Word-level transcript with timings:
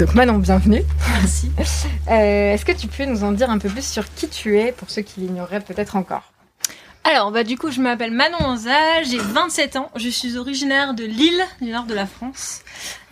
Donc 0.00 0.14
Manon, 0.14 0.38
bienvenue. 0.38 0.80
Merci. 1.12 1.50
Euh, 2.08 2.54
Est-ce 2.54 2.64
que 2.64 2.72
tu 2.72 2.86
peux 2.86 3.04
nous 3.04 3.22
en 3.22 3.32
dire 3.32 3.50
un 3.50 3.58
peu 3.58 3.68
plus 3.68 3.86
sur 3.86 4.10
qui 4.14 4.28
tu 4.28 4.58
es 4.58 4.72
pour 4.72 4.88
ceux 4.88 5.02
qui 5.02 5.20
l'ignoreraient 5.20 5.60
peut-être 5.60 5.94
encore? 5.94 6.32
Alors, 7.04 7.30
bah, 7.30 7.44
du 7.44 7.58
coup, 7.58 7.70
je 7.70 7.82
m'appelle 7.82 8.10
Manon 8.10 8.38
Anza, 8.40 9.02
j'ai 9.02 9.18
27 9.18 9.76
ans, 9.76 9.90
je 9.96 10.08
suis 10.08 10.38
originaire 10.38 10.94
de 10.94 11.04
Lille, 11.04 11.44
du 11.60 11.70
nord 11.70 11.84
de 11.84 11.92
la 11.92 12.06
France. 12.06 12.62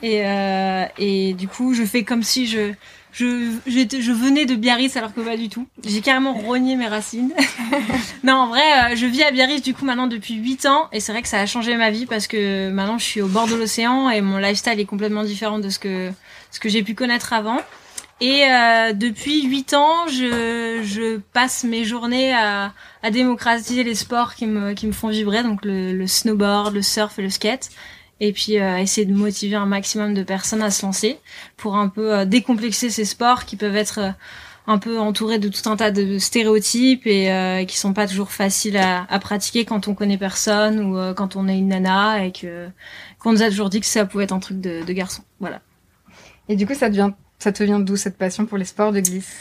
Et, 0.02 0.26
euh, 0.26 0.86
et 0.96 1.34
du 1.34 1.46
coup, 1.46 1.74
je 1.74 1.84
fais 1.84 2.04
comme 2.04 2.22
si 2.22 2.46
je, 2.46 2.72
je 3.12 4.12
venais 4.12 4.46
de 4.46 4.54
Biarritz 4.54 4.96
alors 4.96 5.12
que 5.12 5.20
pas 5.20 5.36
du 5.36 5.50
tout. 5.50 5.66
J'ai 5.84 6.00
carrément 6.00 6.32
rogné 6.32 6.74
mes 6.76 6.88
racines. 6.88 7.34
non, 8.24 8.34
en 8.34 8.46
vrai, 8.48 8.62
euh, 8.92 8.96
je 8.96 9.04
vis 9.04 9.24
à 9.24 9.30
Biarritz 9.30 9.62
du 9.62 9.74
coup 9.74 9.84
maintenant 9.84 10.06
depuis 10.06 10.36
8 10.36 10.64
ans 10.64 10.88
et 10.92 11.00
c'est 11.00 11.12
vrai 11.12 11.20
que 11.20 11.28
ça 11.28 11.40
a 11.40 11.44
changé 11.44 11.76
ma 11.76 11.90
vie 11.90 12.06
parce 12.06 12.26
que 12.26 12.70
maintenant 12.70 12.96
je 12.96 13.04
suis 13.04 13.20
au 13.20 13.28
bord 13.28 13.46
de 13.46 13.56
l'océan 13.56 14.08
et 14.08 14.22
mon 14.22 14.38
lifestyle 14.38 14.80
est 14.80 14.86
complètement 14.86 15.24
différent 15.24 15.58
de 15.58 15.68
ce 15.68 15.78
que, 15.78 16.10
ce 16.50 16.60
que 16.60 16.68
j'ai 16.68 16.82
pu 16.82 16.94
connaître 16.94 17.32
avant. 17.32 17.58
Et 18.20 18.44
euh, 18.44 18.92
depuis 18.94 19.44
8 19.46 19.74
ans, 19.74 20.08
je, 20.08 20.82
je 20.82 21.18
passe 21.32 21.62
mes 21.62 21.84
journées 21.84 22.34
à, 22.34 22.72
à 23.02 23.10
démocratiser 23.10 23.84
les 23.84 23.94
sports 23.94 24.34
qui 24.34 24.46
me, 24.46 24.72
qui 24.72 24.88
me 24.88 24.92
font 24.92 25.08
vibrer, 25.08 25.44
donc 25.44 25.64
le, 25.64 25.92
le 25.92 26.06
snowboard, 26.08 26.74
le 26.74 26.82
surf 26.82 27.18
et 27.18 27.22
le 27.22 27.30
skate. 27.30 27.70
Et 28.20 28.32
puis 28.32 28.58
euh, 28.58 28.78
essayer 28.78 29.06
de 29.06 29.14
motiver 29.14 29.56
un 29.56 29.66
maximum 29.66 30.14
de 30.14 30.22
personnes 30.24 30.62
à 30.62 30.70
se 30.70 30.84
lancer 30.84 31.18
pour 31.56 31.76
un 31.76 31.88
peu 31.88 32.12
euh, 32.12 32.24
décomplexer 32.24 32.90
ces 32.90 33.04
sports 33.04 33.44
qui 33.44 33.54
peuvent 33.54 33.76
être 33.76 34.00
euh, 34.00 34.10
un 34.66 34.78
peu 34.78 34.98
entourés 34.98 35.38
de 35.38 35.48
tout 35.48 35.70
un 35.70 35.76
tas 35.76 35.92
de 35.92 36.18
stéréotypes 36.18 37.06
et 37.06 37.30
euh, 37.30 37.64
qui 37.64 37.76
sont 37.78 37.92
pas 37.92 38.08
toujours 38.08 38.32
faciles 38.32 38.76
à, 38.76 39.06
à 39.08 39.18
pratiquer 39.20 39.64
quand 39.64 39.86
on 39.86 39.94
connaît 39.94 40.18
personne 40.18 40.80
ou 40.80 41.14
quand 41.14 41.36
on 41.36 41.48
est 41.48 41.56
une 41.56 41.68
nana 41.68 42.24
et 42.24 42.32
que 42.32 42.68
qu'on 43.18 43.32
nous 43.32 43.42
a 43.42 43.48
toujours 43.48 43.70
dit 43.70 43.80
que 43.80 43.86
ça 43.86 44.04
pouvait 44.04 44.24
être 44.24 44.32
un 44.32 44.40
truc 44.40 44.60
de, 44.60 44.84
de 44.84 44.92
garçon. 44.92 45.22
Voilà. 45.40 45.62
Et 46.48 46.56
du 46.56 46.66
coup, 46.66 46.74
ça, 46.74 46.88
devient, 46.88 47.10
ça 47.38 47.52
te 47.52 47.62
vient 47.62 47.80
d'où 47.80 47.96
cette 47.96 48.16
passion 48.18 48.46
pour 48.46 48.58
les 48.58 48.64
sports 48.64 48.92
de 48.92 49.00
glisse? 49.00 49.36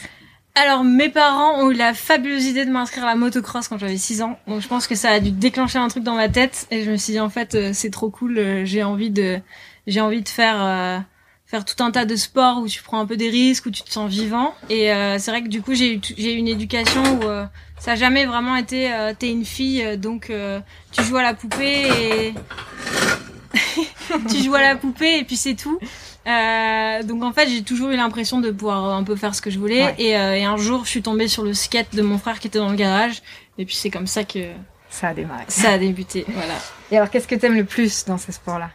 Alors, 0.54 0.82
mes 0.82 1.08
parents 1.08 1.62
ont 1.62 1.70
eu 1.70 1.74
la 1.74 1.94
fabuleuse 1.94 2.46
idée 2.46 2.64
de 2.64 2.70
m'inscrire 2.70 3.04
à 3.04 3.08
la 3.08 3.14
motocross 3.14 3.68
quand 3.68 3.78
j'avais 3.78 3.96
6 3.96 4.22
ans. 4.22 4.38
Donc, 4.48 4.60
je 4.60 4.66
pense 4.68 4.86
que 4.88 4.94
ça 4.96 5.10
a 5.10 5.20
dû 5.20 5.30
déclencher 5.30 5.78
un 5.78 5.86
truc 5.88 6.02
dans 6.02 6.16
ma 6.16 6.28
tête. 6.28 6.66
Et 6.70 6.82
je 6.84 6.90
me 6.90 6.96
suis 6.96 7.12
dit, 7.12 7.20
en 7.20 7.28
fait, 7.30 7.54
euh, 7.54 7.70
c'est 7.72 7.90
trop 7.90 8.10
cool. 8.10 8.38
euh, 8.38 8.64
J'ai 8.64 8.82
envie 8.82 9.10
de, 9.10 9.38
j'ai 9.86 10.00
envie 10.00 10.20
de 10.22 10.28
faire, 10.28 10.56
euh, 10.60 10.98
faire 11.46 11.64
tout 11.64 11.80
un 11.82 11.92
tas 11.92 12.04
de 12.06 12.16
sports 12.16 12.58
où 12.58 12.66
tu 12.66 12.82
prends 12.82 12.98
un 12.98 13.06
peu 13.06 13.16
des 13.16 13.30
risques, 13.30 13.66
où 13.66 13.70
tu 13.70 13.82
te 13.82 13.90
sens 13.90 14.10
vivant. 14.10 14.52
Et 14.68 14.92
euh, 14.92 15.18
c'est 15.20 15.30
vrai 15.30 15.42
que 15.42 15.48
du 15.48 15.62
coup, 15.62 15.74
j'ai 15.74 15.94
eu, 15.94 16.00
j'ai 16.16 16.34
eu 16.34 16.36
une 16.38 16.48
éducation 16.48 17.02
où 17.20 17.22
euh, 17.22 17.46
ça 17.78 17.92
a 17.92 17.94
jamais 17.94 18.26
vraiment 18.26 18.56
été, 18.56 18.92
euh, 18.92 19.12
t'es 19.16 19.30
une 19.30 19.44
fille, 19.44 19.96
donc 19.96 20.32
tu 20.90 21.02
joues 21.04 21.16
à 21.18 21.22
la 21.22 21.34
poupée 21.34 21.86
et 21.88 22.34
tu 24.30 24.42
joues 24.42 24.54
à 24.54 24.62
la 24.62 24.76
poupée 24.76 25.18
et 25.18 25.24
puis 25.24 25.36
c'est 25.36 25.54
tout. 25.54 25.78
Euh, 26.26 27.02
donc 27.02 27.22
en 27.22 27.32
fait, 27.32 27.48
j'ai 27.48 27.62
toujours 27.62 27.88
eu 27.90 27.96
l'impression 27.96 28.40
de 28.40 28.50
pouvoir 28.50 28.84
un 28.94 29.02
peu 29.04 29.16
faire 29.16 29.34
ce 29.34 29.40
que 29.42 29.50
je 29.50 29.58
voulais. 29.58 29.84
Ouais. 29.84 29.94
Et, 29.98 30.16
euh, 30.16 30.34
et 30.36 30.44
un 30.44 30.56
jour, 30.56 30.84
je 30.84 30.90
suis 30.90 31.02
tombée 31.02 31.28
sur 31.28 31.42
le 31.42 31.54
skate 31.54 31.94
de 31.94 32.02
mon 32.02 32.18
frère 32.18 32.38
qui 32.38 32.46
était 32.48 32.58
dans 32.58 32.68
le 32.70 32.76
garage. 32.76 33.22
Et 33.56 33.64
puis 33.64 33.74
c'est 33.74 33.90
comme 33.90 34.06
ça 34.06 34.24
que 34.24 34.40
Ça 34.90 35.08
a 35.08 35.14
démarré. 35.14 35.44
ça 35.48 35.70
a 35.72 35.78
débuté. 35.78 36.24
Voilà. 36.34 36.54
Et 36.90 36.96
alors, 36.96 37.10
qu'est-ce 37.10 37.28
que 37.28 37.34
t'aimes 37.34 37.56
le 37.56 37.64
plus 37.64 38.04
dans 38.04 38.18
ces 38.18 38.32
sports-là? 38.32 38.70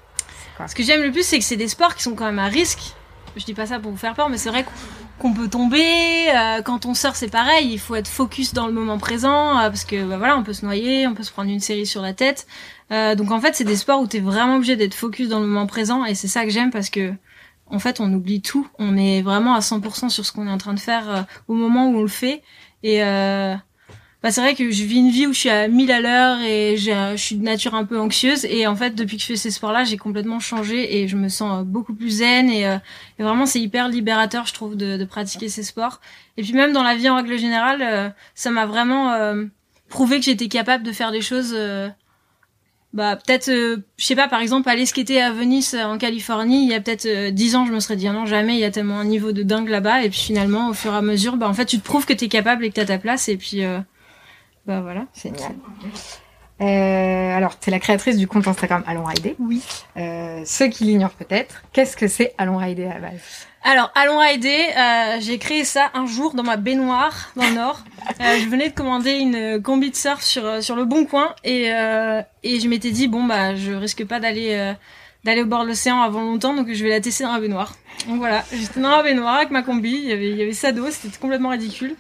Ce 0.68 0.76
que 0.76 0.84
j'aime 0.84 1.02
le 1.02 1.12
plus, 1.12 1.24
c'est 1.26 1.40
que 1.40 1.44
c'est 1.44 1.56
des 1.58 1.68
sports 1.68 1.96
qui 1.96 2.04
sont 2.04 2.14
quand 2.16 2.26
même 2.26 2.40
à 2.40 2.48
risque. 2.48 2.94
Je 3.36 3.44
dis 3.44 3.54
pas 3.56 3.66
ça 3.66 3.80
pour 3.80 3.92
vous 3.92 3.98
faire 3.98 4.14
peur, 4.14 4.30
mais 4.30 4.38
c'est 4.38 4.50
vrai 4.50 4.64
qu'on- 4.64 4.72
qu'on 5.20 5.34
peut 5.34 5.48
tomber. 5.48 6.30
euh, 6.36 6.62
quand 6.62 6.86
on 6.86 6.94
sort, 6.94 7.16
c'est 7.16 7.30
pareil. 7.30 7.70
Il 7.72 7.80
faut 7.80 7.96
être 7.96 8.08
focus 8.08 8.54
dans 8.54 8.68
le 8.68 8.74
moment 8.74 8.98
présent 8.98 9.58
euh, 9.58 9.70
parce 9.70 9.86
que 9.86 10.04
bah, 10.04 10.18
voilà, 10.18 10.38
on 10.38 10.44
peut 10.44 10.54
se 10.54 10.66
noyer, 10.66 11.08
on 11.08 11.14
peut 11.14 11.24
se 11.24 11.32
prendre 11.32 11.50
une 11.50 11.60
série 11.60 11.86
sur 11.86 12.02
la 12.02 12.14
tête. 12.14 12.48
Euh, 12.92 13.16
donc 13.16 13.32
en 13.32 13.40
fait, 13.40 13.56
c'est 13.56 13.64
des 13.64 13.76
sports 13.76 14.02
où 14.02 14.08
t'es 14.08 14.20
vraiment 14.20 14.56
obligé 14.56 14.76
d'être 14.76 14.94
focus 14.94 15.30
dans 15.30 15.40
le 15.40 15.48
moment 15.48 15.68
présent 15.68 16.06
et 16.06 16.16
c'est 16.16 16.28
ça 16.28 16.44
que 16.44 16.50
j'aime 16.52 16.72
parce 16.72 16.90
que 16.90 17.14
en 17.68 17.80
fait, 17.80 18.00
on 18.00 18.12
oublie 18.14 18.42
tout. 18.42 18.68
On 18.78 18.98
est 18.98 19.22
vraiment 19.22 19.56
à 19.56 19.60
100% 19.60 20.10
sur 20.10 20.26
ce 20.26 20.32
qu'on 20.32 20.48
est 20.48 20.52
en 20.52 20.58
train 20.58 20.74
de 20.74 20.80
faire 20.80 21.26
au 21.48 21.54
moment 21.54 21.88
où 21.88 21.98
on 21.98 22.02
le 22.02 22.08
fait. 22.08 22.44
Et 22.84 23.02
bah, 24.24 24.32
c'est 24.32 24.40
vrai 24.40 24.56
que 24.56 24.72
je 24.72 24.84
vis 24.86 25.00
une 25.00 25.10
vie 25.10 25.28
où 25.28 25.34
je 25.34 25.40
suis 25.40 25.50
à 25.50 25.68
1000 25.68 25.92
à 25.92 26.00
l'heure 26.00 26.40
et 26.40 26.78
je 26.78 27.16
suis 27.18 27.36
de 27.36 27.44
nature 27.44 27.76
un 27.76 27.84
peu 27.84 28.00
anxieuse. 28.00 28.46
Et 28.46 28.66
en 28.68 28.76
fait, 28.76 28.96
depuis 28.96 29.18
que 29.18 29.22
je 29.22 29.28
fais 29.28 29.36
ces 29.36 29.52
sports-là, 29.52 29.84
j'ai 29.84 29.98
complètement 29.98 30.40
changé 30.40 30.98
et 30.98 31.10
je 31.10 31.18
me 31.18 31.28
sens 31.28 31.60
euh, 31.60 31.64
beaucoup 31.64 31.94
plus 31.94 32.10
zen. 32.10 32.50
Et, 32.50 32.66
euh, 32.66 32.78
et 33.20 33.24
vraiment, 33.24 33.46
c'est 33.46 33.60
hyper 33.60 33.90
libérateur, 33.90 34.46
je 34.46 34.54
trouve, 34.54 34.78
de, 34.78 35.04
pratiquer 35.04 35.50
ces 35.50 35.64
sports. 35.64 36.00
Et 36.38 36.42
puis 36.44 36.54
même 36.54 36.72
dans 36.72 36.84
la 36.84 36.96
vie 36.96 37.10
en 37.10 37.18
règle 37.18 37.38
générale, 37.38 37.82
euh, 37.82 38.10
ça 38.34 38.50
m'a 38.50 38.66
vraiment 38.66 39.12
euh, 39.12 39.44
prouvé 39.90 40.20
que 40.20 40.26
j'étais 40.26 40.48
capable 40.48 40.86
de 40.86 40.94
faire 40.94 41.12
des 41.12 41.22
choses... 41.22 41.54
euh, 41.54 41.90
bah 42.94 43.16
peut-être 43.16 43.50
euh, 43.50 43.78
je 43.98 44.06
sais 44.06 44.16
pas 44.16 44.28
par 44.28 44.40
exemple 44.40 44.70
aller 44.70 44.86
skater 44.86 45.20
à 45.20 45.32
Venise 45.32 45.74
euh, 45.74 45.84
en 45.84 45.98
Californie 45.98 46.64
il 46.64 46.70
y 46.70 46.76
a 46.76 46.80
peut-être 46.80 47.08
euh, 47.08 47.32
10 47.32 47.56
ans 47.56 47.66
je 47.66 47.74
me 47.74 47.80
serais 47.80 47.96
dit 47.96 48.08
ah 48.08 48.14
non 48.14 48.28
jamais 48.28 48.54
il 48.54 48.60
y 48.60 48.66
a 48.66 48.70
tellement 48.70 49.00
un 49.00 49.06
niveau 49.06 49.32
de 49.32 49.42
dingue 49.42 49.70
là-bas 49.70 50.04
et 50.04 50.10
puis 50.12 50.20
finalement 50.20 50.70
au 50.70 50.74
fur 50.74 50.94
et 50.94 50.98
à 50.98 51.02
mesure 51.02 51.36
bah 51.36 51.50
en 51.50 51.54
fait 51.56 51.66
tu 51.66 51.80
te 51.80 51.84
prouves 51.84 52.06
que 52.06 52.14
t'es 52.14 52.28
capable 52.28 52.64
et 52.64 52.70
que 52.70 52.76
t'as 52.76 52.86
ta 52.86 53.00
place 53.00 53.30
et 53.30 53.38
puis 53.38 53.64
euh, 53.64 53.80
bah 54.66 54.82
voilà 54.82 55.06
Génial. 55.22 55.54
Euh, 56.62 57.36
alors, 57.38 57.58
t'es 57.58 57.72
la 57.72 57.80
créatrice 57.80 58.16
du 58.16 58.28
compte 58.28 58.48
Instagram 58.48 58.84
Allons 58.88 59.04
Rider. 59.04 59.36
oui. 59.40 59.62
Euh, 59.98 60.44
ceux 60.46 60.68
qui 60.68 60.86
l'ignorent 60.86 61.12
peut-être, 61.12 61.64
qu'est-ce 61.74 61.98
que 61.98 62.08
c'est 62.08 62.34
Allons 62.38 62.58
Rider 62.58 62.86
à 62.86 63.00
la 63.00 63.10
base? 63.10 63.48
Alors 63.66 63.92
allons 63.96 64.18
rider 64.20 64.66
euh, 64.78 65.18
j'ai 65.22 65.38
créé 65.38 65.64
ça 65.64 65.90
un 65.94 66.06
jour 66.06 66.34
dans 66.34 66.44
ma 66.44 66.58
baignoire 66.58 67.32
dans 67.38 67.48
le 67.48 67.54
nord. 67.56 67.80
Euh, 68.20 68.38
je 68.38 68.50
venais 68.50 68.70
de 68.70 68.74
commander 68.76 69.14
une 69.14 69.62
combi 69.62 69.90
de 69.90 69.96
surf 69.96 70.22
sur 70.22 70.46
euh, 70.46 70.60
sur 70.60 70.76
le 70.76 70.84
bon 70.84 71.06
coin 71.06 71.34
et 71.46 71.74
euh, 71.74 72.22
et 72.44 72.60
je 72.60 72.68
m'étais 72.68 72.92
dit 72.92 73.08
bon 73.08 73.24
bah 73.24 73.56
je 73.56 73.72
risque 73.72 74.06
pas 74.06 74.20
d'aller 74.20 74.50
euh, 74.52 74.74
d'aller 75.24 75.42
au 75.42 75.46
bord 75.46 75.64
de 75.64 75.70
l'océan 75.70 76.02
avant 76.02 76.22
longtemps 76.22 76.54
donc 76.54 76.68
je 76.72 76.84
vais 76.84 76.90
la 76.90 77.00
tester 77.00 77.24
dans 77.24 77.32
la 77.32 77.40
baignoire. 77.40 77.74
Donc 78.10 78.18
voilà 78.18 78.44
j'étais 78.54 78.82
dans 78.82 78.90
la 78.98 79.02
baignoire 79.04 79.36
avec 79.36 79.52
ma 79.52 79.64
combi 79.64 79.92
il 79.94 80.10
y 80.10 80.12
avait 80.12 80.30
il 80.32 80.38
y 80.38 80.42
avait 80.42 80.52
ça 80.52 80.74
d'eau 80.74 80.92
c'était 80.92 81.18
complètement 81.18 81.50
ridicule 81.50 81.96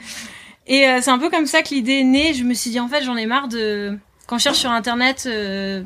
et 0.67 0.87
euh, 0.87 0.99
c'est 1.01 1.11
un 1.11 1.19
peu 1.19 1.29
comme 1.29 1.45
ça 1.45 1.61
que 1.61 1.69
l'idée 1.69 1.99
est 1.99 2.03
née 2.03 2.33
je 2.33 2.43
me 2.43 2.53
suis 2.53 2.71
dit 2.71 2.79
en 2.79 2.87
fait 2.87 3.03
j'en 3.03 3.15
ai 3.15 3.25
marre 3.25 3.47
de 3.47 3.97
quand 4.27 4.37
je 4.37 4.43
cherche 4.43 4.59
sur 4.59 4.71
internet 4.71 5.25
euh, 5.27 5.83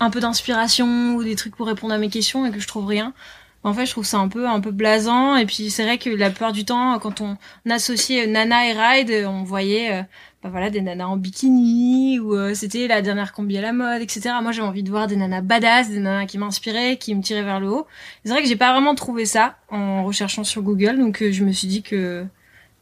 un 0.00 0.10
peu 0.10 0.20
d'inspiration 0.20 1.14
ou 1.14 1.24
des 1.24 1.36
trucs 1.36 1.56
pour 1.56 1.66
répondre 1.66 1.94
à 1.94 1.98
mes 1.98 2.08
questions 2.08 2.46
et 2.46 2.50
que 2.50 2.60
je 2.60 2.68
trouve 2.68 2.86
rien 2.86 3.14
en 3.62 3.74
fait, 3.74 3.84
je 3.84 3.90
trouve 3.90 4.06
ça 4.06 4.16
un 4.16 4.28
peu 4.28 4.48
un 4.48 4.60
peu 4.60 4.70
blasant 4.70 5.36
et 5.36 5.44
puis 5.44 5.70
c'est 5.70 5.84
vrai 5.84 5.98
que 5.98 6.08
la 6.08 6.30
plupart 6.30 6.52
du 6.52 6.64
temps 6.64 6.98
quand 6.98 7.20
on 7.20 7.36
associait 7.68 8.26
Nana 8.26 8.66
et 8.66 8.72
Ride, 8.72 9.26
on 9.28 9.42
voyait 9.42 9.92
euh, 9.92 10.02
bah 10.42 10.48
voilà 10.48 10.70
des 10.70 10.80
nanas 10.80 11.06
en 11.06 11.18
bikini 11.18 12.18
ou 12.18 12.34
euh, 12.34 12.54
c'était 12.54 12.88
la 12.88 13.02
dernière 13.02 13.34
combi 13.34 13.58
à 13.58 13.60
la 13.60 13.74
mode, 13.74 14.00
etc. 14.00 14.30
Moi, 14.42 14.52
j'avais 14.52 14.66
envie 14.66 14.82
de 14.82 14.88
voir 14.88 15.06
des 15.06 15.16
nanas 15.16 15.42
badass, 15.42 15.90
des 15.90 15.98
nanas 15.98 16.24
qui 16.24 16.38
m'inspiraient, 16.38 16.96
qui 16.96 17.14
me 17.14 17.20
tiraient 17.20 17.42
vers 17.42 17.60
le 17.60 17.68
haut. 17.68 17.86
C'est 18.24 18.32
vrai 18.32 18.42
que 18.42 18.48
j'ai 18.48 18.56
pas 18.56 18.72
vraiment 18.72 18.94
trouvé 18.94 19.26
ça 19.26 19.56
en 19.68 20.04
recherchant 20.04 20.44
sur 20.44 20.62
Google, 20.62 20.98
donc 20.98 21.20
euh, 21.22 21.30
je 21.30 21.44
me 21.44 21.52
suis 21.52 21.68
dit 21.68 21.82
que 21.82 22.24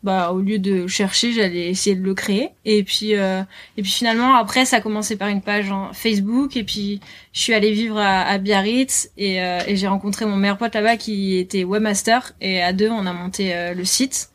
bah 0.02 0.30
au 0.32 0.40
lieu 0.40 0.58
de 0.58 0.86
chercher, 0.86 1.32
j'allais 1.32 1.68
essayer 1.68 1.96
de 1.96 2.02
le 2.02 2.14
créer. 2.14 2.50
Et 2.64 2.82
puis 2.84 3.16
euh, 3.16 3.42
et 3.76 3.82
puis 3.82 3.90
finalement 3.90 4.34
après, 4.34 4.64
ça 4.64 4.76
a 4.76 4.80
commencé 4.80 5.16
par 5.16 5.28
une 5.28 5.42
page 5.42 5.70
en 5.70 5.92
Facebook 5.92 6.56
et 6.56 6.64
puis 6.64 7.00
je 7.32 7.40
suis 7.40 7.54
allée 7.54 7.72
vivre 7.72 7.98
à, 7.98 8.22
à 8.22 8.38
Biarritz 8.38 9.10
et, 9.16 9.42
euh, 9.42 9.60
et 9.66 9.76
j'ai 9.76 9.88
rencontré 9.88 10.24
mon 10.24 10.36
meilleur 10.36 10.58
pote 10.58 10.74
là-bas 10.74 10.96
qui 10.96 11.36
était 11.36 11.64
webmaster 11.64 12.32
et 12.40 12.62
à 12.62 12.72
deux 12.72 12.90
on 12.90 13.06
a 13.06 13.12
monté 13.12 13.54
euh, 13.54 13.74
le 13.74 13.84
site. 13.84 14.30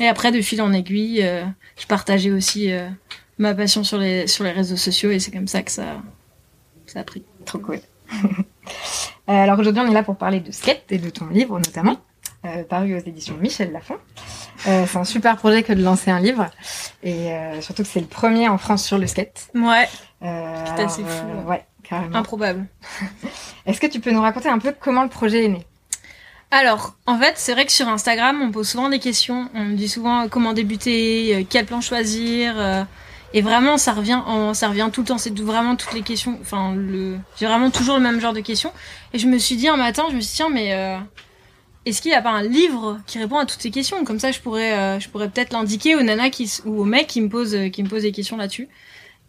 Et 0.00 0.08
après 0.08 0.32
de 0.32 0.40
fil 0.40 0.60
en 0.60 0.72
aiguille, 0.72 1.22
euh, 1.22 1.44
je 1.78 1.86
partageais 1.86 2.32
aussi 2.32 2.72
euh, 2.72 2.88
ma 3.38 3.54
passion 3.54 3.84
sur 3.84 3.98
les 3.98 4.26
sur 4.26 4.42
les 4.44 4.50
réseaux 4.50 4.76
sociaux 4.76 5.10
et 5.10 5.20
c'est 5.20 5.30
comme 5.30 5.46
ça 5.46 5.62
que 5.62 5.70
ça 5.70 6.02
ça 6.86 7.00
a 7.00 7.04
pris. 7.04 7.22
Trop 7.44 7.58
cool. 7.58 7.80
Euh, 9.26 9.32
alors 9.32 9.58
aujourd'hui, 9.58 9.80
on 9.82 9.90
est 9.90 9.94
là 9.94 10.02
pour 10.02 10.16
parler 10.16 10.40
de 10.40 10.52
skate 10.52 10.84
et 10.90 10.98
de 10.98 11.08
ton 11.08 11.26
livre 11.28 11.58
notamment, 11.58 11.96
euh, 12.44 12.64
paru 12.64 12.94
aux 12.94 12.98
éditions 12.98 13.36
Michel 13.40 13.72
Lafon. 13.72 13.96
Euh, 14.66 14.86
c'est 14.88 14.96
un 14.98 15.04
super 15.04 15.36
projet 15.36 15.62
que 15.62 15.72
de 15.72 15.82
lancer 15.82 16.10
un 16.10 16.20
livre 16.20 16.46
et 17.02 17.32
euh, 17.32 17.60
surtout 17.60 17.82
que 17.82 17.88
c'est 17.88 18.00
le 18.00 18.06
premier 18.06 18.48
en 18.48 18.56
France 18.56 18.84
sur 18.84 18.98
le 18.98 19.06
skate. 19.06 19.48
Ouais, 19.54 19.88
c'est 20.20 20.26
fou, 20.26 21.06
euh, 21.06 21.42
ouais. 21.42 21.48
ouais, 21.50 21.64
carrément. 21.82 22.16
improbable. 22.16 22.66
Est-ce 23.66 23.80
que 23.80 23.86
tu 23.86 24.00
peux 24.00 24.10
nous 24.10 24.22
raconter 24.22 24.48
un 24.48 24.58
peu 24.58 24.74
comment 24.78 25.02
le 25.02 25.10
projet 25.10 25.44
est 25.44 25.48
né? 25.48 25.66
Alors, 26.50 26.94
en 27.06 27.18
fait, 27.18 27.34
c'est 27.36 27.52
vrai 27.52 27.66
que 27.66 27.72
sur 27.72 27.88
Instagram, 27.88 28.40
on 28.40 28.52
pose 28.52 28.68
souvent 28.68 28.88
des 28.88 29.00
questions. 29.00 29.50
On 29.54 29.64
me 29.64 29.74
dit 29.74 29.88
souvent 29.88 30.28
comment 30.28 30.52
débuter, 30.52 31.46
quel 31.50 31.66
plan 31.66 31.80
choisir. 31.80 32.86
Et 33.32 33.42
vraiment, 33.42 33.76
ça 33.76 33.92
revient, 33.92 34.20
en, 34.24 34.54
ça 34.54 34.68
revient 34.68 34.88
tout 34.92 35.00
le 35.00 35.06
temps. 35.08 35.18
C'est 35.18 35.36
vraiment 35.36 35.74
toutes 35.74 35.94
les 35.94 36.02
questions. 36.02 36.38
Enfin, 36.40 36.74
le, 36.76 37.18
j'ai 37.40 37.46
vraiment 37.46 37.70
toujours 37.70 37.96
le 37.96 38.02
même 38.02 38.20
genre 38.20 38.34
de 38.34 38.40
questions. 38.40 38.72
Et 39.12 39.18
je 39.18 39.26
me 39.26 39.36
suis 39.38 39.56
dit 39.56 39.66
un 39.66 39.76
matin, 39.76 40.04
je 40.10 40.14
me 40.14 40.20
suis 40.20 40.30
dit 40.30 40.36
tiens, 40.36 40.48
mais 40.48 40.72
est-ce 41.86 42.00
qu'il 42.00 42.10
n'y 42.10 42.16
a 42.16 42.22
pas 42.22 42.30
un 42.30 42.42
livre 42.42 43.00
qui 43.06 43.18
répond 43.18 43.38
à 43.38 43.46
toutes 43.46 43.60
ces 43.60 43.70
questions? 43.70 44.04
Comme 44.04 44.18
ça, 44.18 44.32
je 44.32 44.40
pourrais, 44.40 44.72
euh, 44.72 45.00
je 45.00 45.08
pourrais 45.08 45.28
peut-être 45.28 45.52
l'indiquer 45.52 45.96
aux 45.96 46.02
nanas 46.02 46.30
qui, 46.30 46.50
ou 46.64 46.80
aux 46.80 46.84
mecs 46.84 47.06
qui 47.06 47.20
me 47.20 47.28
posent, 47.28 47.58
qui 47.72 47.82
me 47.82 47.88
posent 47.88 48.02
des 48.02 48.12
questions 48.12 48.36
là-dessus. 48.36 48.68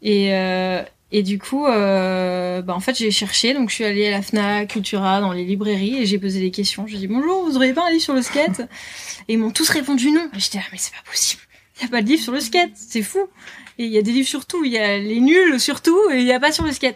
Et, 0.02 0.34
euh, 0.34 0.82
et 1.12 1.24
du 1.24 1.38
coup, 1.40 1.66
euh, 1.66 2.62
bah 2.62 2.74
en 2.74 2.80
fait, 2.80 2.98
j'ai 2.98 3.12
cherché. 3.12 3.54
Donc, 3.54 3.70
je 3.70 3.76
suis 3.76 3.84
allée 3.84 4.08
à 4.08 4.12
la 4.12 4.22
Fnac, 4.22 4.70
Cultura, 4.70 5.20
dans 5.22 5.32
les 5.32 5.44
librairies, 5.44 5.98
et 5.98 6.06
j'ai 6.06 6.18
posé 6.18 6.40
des 6.40 6.52
questions. 6.52 6.88
J'ai 6.88 6.98
dit 6.98 7.08
bonjour, 7.08 7.44
vous 7.44 7.56
auriez 7.58 7.74
pas 7.74 7.88
un 7.88 7.92
livre 7.92 8.04
sur 8.04 8.14
le 8.14 8.22
skate? 8.22 8.62
Et 9.28 9.34
ils 9.34 9.38
m'ont 9.38 9.52
tous 9.52 9.70
répondu 9.70 10.12
non. 10.12 10.30
J'étais 10.34 10.60
là, 10.60 10.66
mais 10.72 10.78
c'est 10.78 10.94
pas 10.94 11.10
possible. 11.10 11.42
Il 11.78 11.84
y 11.84 11.86
a 11.86 11.90
pas 11.90 12.02
de 12.02 12.08
livre 12.08 12.22
sur 12.22 12.32
le 12.32 12.40
skate, 12.40 12.72
c'est 12.76 13.02
fou. 13.02 13.20
Et 13.78 13.86
il 13.86 13.92
y 13.92 13.98
a 13.98 14.02
des 14.02 14.12
livres 14.12 14.28
sur 14.28 14.46
tout. 14.46 14.64
Il 14.64 14.72
y 14.72 14.78
a 14.78 14.98
les 14.98 15.20
nuls 15.20 15.60
sur 15.60 15.82
tout, 15.82 16.00
et 16.12 16.20
il 16.20 16.26
y 16.26 16.32
a 16.32 16.40
pas 16.40 16.52
sur 16.54 16.64
le 16.64 16.72
skate. 16.72 16.96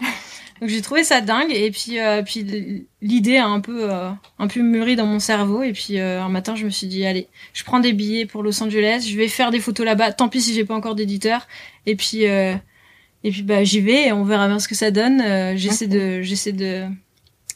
Donc 0.62 0.70
j'ai 0.70 0.82
trouvé 0.82 1.04
ça 1.04 1.22
dingue. 1.22 1.52
Et 1.52 1.72
puis 1.72 2.00
euh, 2.00 2.22
puis 2.24 2.86
l'idée 3.02 3.38
a 3.38 3.48
un 3.48 3.60
peu 3.62 3.90
euh, 3.92 4.10
un 4.40 4.48
peu 4.48 4.62
mûri 4.62 4.96
dans 4.96 5.06
mon 5.06 5.20
cerveau. 5.20 5.64
Et 5.64 5.74
puis 5.74 6.00
euh, 6.00 6.22
un 6.22 6.30
matin 6.30 6.56
je 6.56 6.66
me 6.66 6.70
suis 6.70 6.88
dit 6.88 7.06
allez 7.06 7.28
je 7.54 7.64
prends 7.64 7.80
des 7.80 7.94
billets 7.94 8.26
pour 8.26 8.44
Los 8.44 8.62
Angeles. 8.62 9.08
Je 9.10 9.16
vais 9.18 9.28
faire 9.28 9.52
des 9.52 9.60
photos 9.60 9.86
là-bas. 9.86 10.12
Tant 10.14 10.30
pis 10.30 10.42
si 10.42 10.54
j'ai 10.54 10.66
pas 10.66 10.76
encore 10.76 10.96
d'éditeur. 10.96 11.48
Et 11.86 11.96
puis 11.96 12.24
et 12.24 13.32
puis 13.32 13.44
bah 13.44 13.64
j'y 13.64 13.82
vais 13.82 14.08
et 14.08 14.12
on 14.12 14.24
verra 14.24 14.48
bien 14.48 14.60
ce 14.60 14.68
que 14.68 14.76
ça 14.76 14.92
donne. 14.92 15.24
J'essaie 15.58 15.88
de 15.88 16.22
j'essaie 16.22 16.54
de 16.54 16.86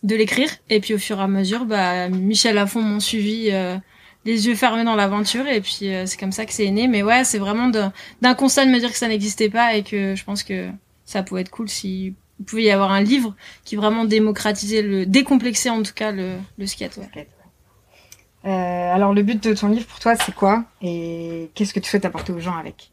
de 0.04 0.16
l'écrire. 0.16 0.50
Et 0.70 0.80
puis 0.80 0.94
au 0.94 0.98
fur 0.98 1.20
et 1.20 1.24
à 1.24 1.28
mesure 1.28 1.66
bah 1.66 2.10
Michel 2.10 2.56
Lafont 2.56 2.82
m'ont 2.82 3.00
suivi 3.00 3.52
les 4.26 4.48
yeux 4.48 4.56
fermés 4.56 4.86
dans 4.86 4.96
l'aventure. 4.96 5.48
Et 5.48 5.60
puis 5.60 5.90
c'est 6.06 6.20
comme 6.20 6.32
ça 6.32 6.46
que 6.46 6.54
c'est 6.54 6.72
né. 6.72 6.88
Mais 6.88 7.04
ouais 7.04 7.26
c'est 7.26 7.40
vraiment 7.40 7.70
d'un 7.70 8.34
constat 8.34 8.66
de 8.66 8.72
me 8.72 8.80
dire 8.80 8.92
que 8.92 8.98
ça 8.98 9.10
n'existait 9.10 9.50
pas 9.50 9.76
et 9.76 9.84
que 9.84 10.16
je 10.16 10.24
pense 10.24 10.44
que 10.44 10.70
ça 11.06 11.22
pouvait 11.22 11.42
être 11.42 11.52
cool 11.52 11.68
si 11.68 12.16
il 12.40 12.46
pouvait 12.46 12.64
y 12.64 12.72
avoir 12.72 12.92
un 12.92 13.02
livre 13.02 13.36
qui 13.64 13.76
vraiment 13.76 14.06
démocratisait 14.06 14.82
le 14.82 15.06
décomplexait 15.06 15.70
en 15.70 15.84
tout 15.84 15.94
cas 15.94 16.12
le, 16.12 16.38
le 16.58 16.68
skate. 16.68 16.98
Ouais. 16.98 17.28
Euh, 18.46 18.50
alors 18.94 19.14
le 19.14 19.24
but 19.24 19.42
de 19.42 19.54
ton 19.54 19.70
livre 19.70 19.86
pour 19.86 20.00
toi 20.00 20.16
c'est 20.16 20.36
quoi? 20.36 20.66
Et 20.82 21.50
qu'est-ce 21.56 21.74
que 21.74 21.80
tu 21.80 21.90
souhaites 21.90 22.06
apporter 22.06 22.34
aux 22.34 22.40
gens 22.40 22.58
avec? 22.58 22.92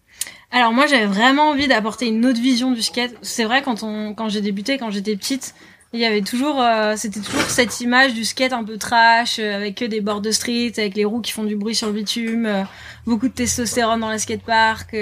Alors 0.51 0.73
moi 0.73 0.87
j'avais 0.87 1.07
vraiment 1.07 1.51
envie 1.51 1.69
d'apporter 1.69 2.07
une 2.07 2.25
autre 2.27 2.41
vision 2.41 2.71
du 2.73 2.83
skate. 2.83 3.15
C'est 3.23 3.45
vrai 3.45 3.63
quand 3.63 3.83
on 3.83 4.15
quand 4.15 4.29
j'ai 4.29 4.41
débuté 4.41 4.79
quand 4.79 4.91
j'étais 4.91 5.17
petite 5.17 5.55
il 5.93 5.99
y 5.99 6.05
avait 6.05 6.23
toujours 6.23 6.63
euh, 6.63 6.95
c'était 6.97 7.21
toujours 7.21 7.43
cette 7.43 7.81
image 7.81 8.15
du 8.15 8.25
skate 8.25 8.53
un 8.53 8.63
peu 8.63 8.79
trash 8.79 9.39
euh, 9.41 9.57
avec 9.57 9.75
que 9.75 9.85
des 9.85 10.01
bords 10.01 10.21
de 10.21 10.31
street 10.31 10.73
avec 10.79 10.95
les 10.95 11.05
roues 11.05 11.21
qui 11.21 11.33
font 11.33 11.43
du 11.43 11.57
bruit 11.57 11.75
sur 11.75 11.89
le 11.89 11.95
bitume 11.95 12.47
euh, 12.47 12.63
beaucoup 13.07 13.27
de 13.27 13.33
testostérone 13.33 13.99
dans 13.99 14.11
les 14.11 14.21
skateparks 14.21 14.97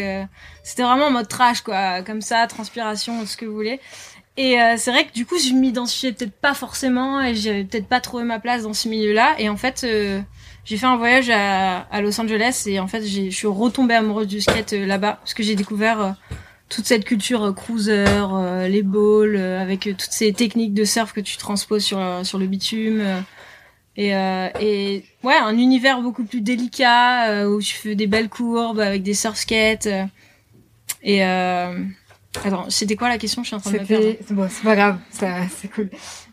c'était 0.62 0.82
vraiment 0.82 1.06
en 1.06 1.10
mode 1.10 1.28
trash 1.28 1.60
quoi 1.60 2.02
comme 2.02 2.22
ça 2.22 2.46
transpiration 2.46 3.26
ce 3.26 3.36
que 3.36 3.44
vous 3.44 3.52
voulez 3.54 3.80
et 4.38 4.62
euh, 4.62 4.74
c'est 4.76 4.92
vrai 4.92 5.04
que 5.04 5.12
du 5.12 5.26
coup, 5.26 5.36
je 5.36 5.52
m'identifiais 5.52 6.12
peut-être 6.12 6.40
pas 6.40 6.54
forcément 6.54 7.20
et 7.20 7.34
j'avais 7.34 7.64
peut-être 7.64 7.88
pas 7.88 8.00
trouvé 8.00 8.22
ma 8.22 8.38
place 8.38 8.62
dans 8.62 8.72
ce 8.72 8.88
milieu-là. 8.88 9.34
Et 9.40 9.48
en 9.48 9.56
fait, 9.56 9.82
euh, 9.82 10.20
j'ai 10.64 10.76
fait 10.76 10.86
un 10.86 10.96
voyage 10.96 11.28
à, 11.28 12.00
Los 12.00 12.20
Angeles 12.20 12.62
et 12.66 12.78
en 12.78 12.86
fait, 12.86 13.04
je 13.04 13.30
suis 13.30 13.48
retombée 13.48 13.94
amoureuse 13.94 14.28
du 14.28 14.40
skate 14.40 14.74
euh, 14.74 14.86
là-bas 14.86 15.14
parce 15.14 15.34
que 15.34 15.42
j'ai 15.42 15.56
découvert 15.56 16.14
toute 16.68 16.86
cette 16.86 17.04
culture 17.04 17.52
cruiser, 17.52 18.04
les 18.68 18.82
balls, 18.82 19.36
avec 19.36 19.80
toutes 19.80 20.12
ces 20.12 20.32
techniques 20.32 20.72
de 20.72 20.84
surf 20.84 21.12
que 21.12 21.20
tu 21.20 21.36
transposes 21.36 21.82
sur 21.82 22.00
sur 22.22 22.38
le 22.38 22.46
bitume. 22.46 23.02
et, 23.96 24.10
et 24.10 25.04
ouais, 25.24 25.34
un 25.34 25.56
univers 25.56 26.00
beaucoup 26.00 26.24
plus 26.24 26.42
délicat 26.42 27.48
où 27.48 27.60
tu 27.60 27.74
fais 27.74 27.94
des 27.96 28.06
belles 28.06 28.28
courbes 28.28 28.80
avec 28.80 29.02
des 29.02 29.14
surf 29.14 29.36
skates. 29.36 29.88
et 31.02 31.24
Attends, 32.44 32.70
c'était 32.70 32.96
quoi 32.96 33.08
la 33.08 33.18
question? 33.18 33.42
Je 33.42 33.48
suis 33.48 33.56
en 33.56 33.60
train 33.60 33.72
de 33.72 33.78
me 33.78 33.84
perdre. 33.84 34.06
Bon, 34.30 34.48
c'est 34.50 34.62
pas 34.62 34.76
grave, 34.76 34.98
c'est 35.10 35.68
cool. 35.72 35.90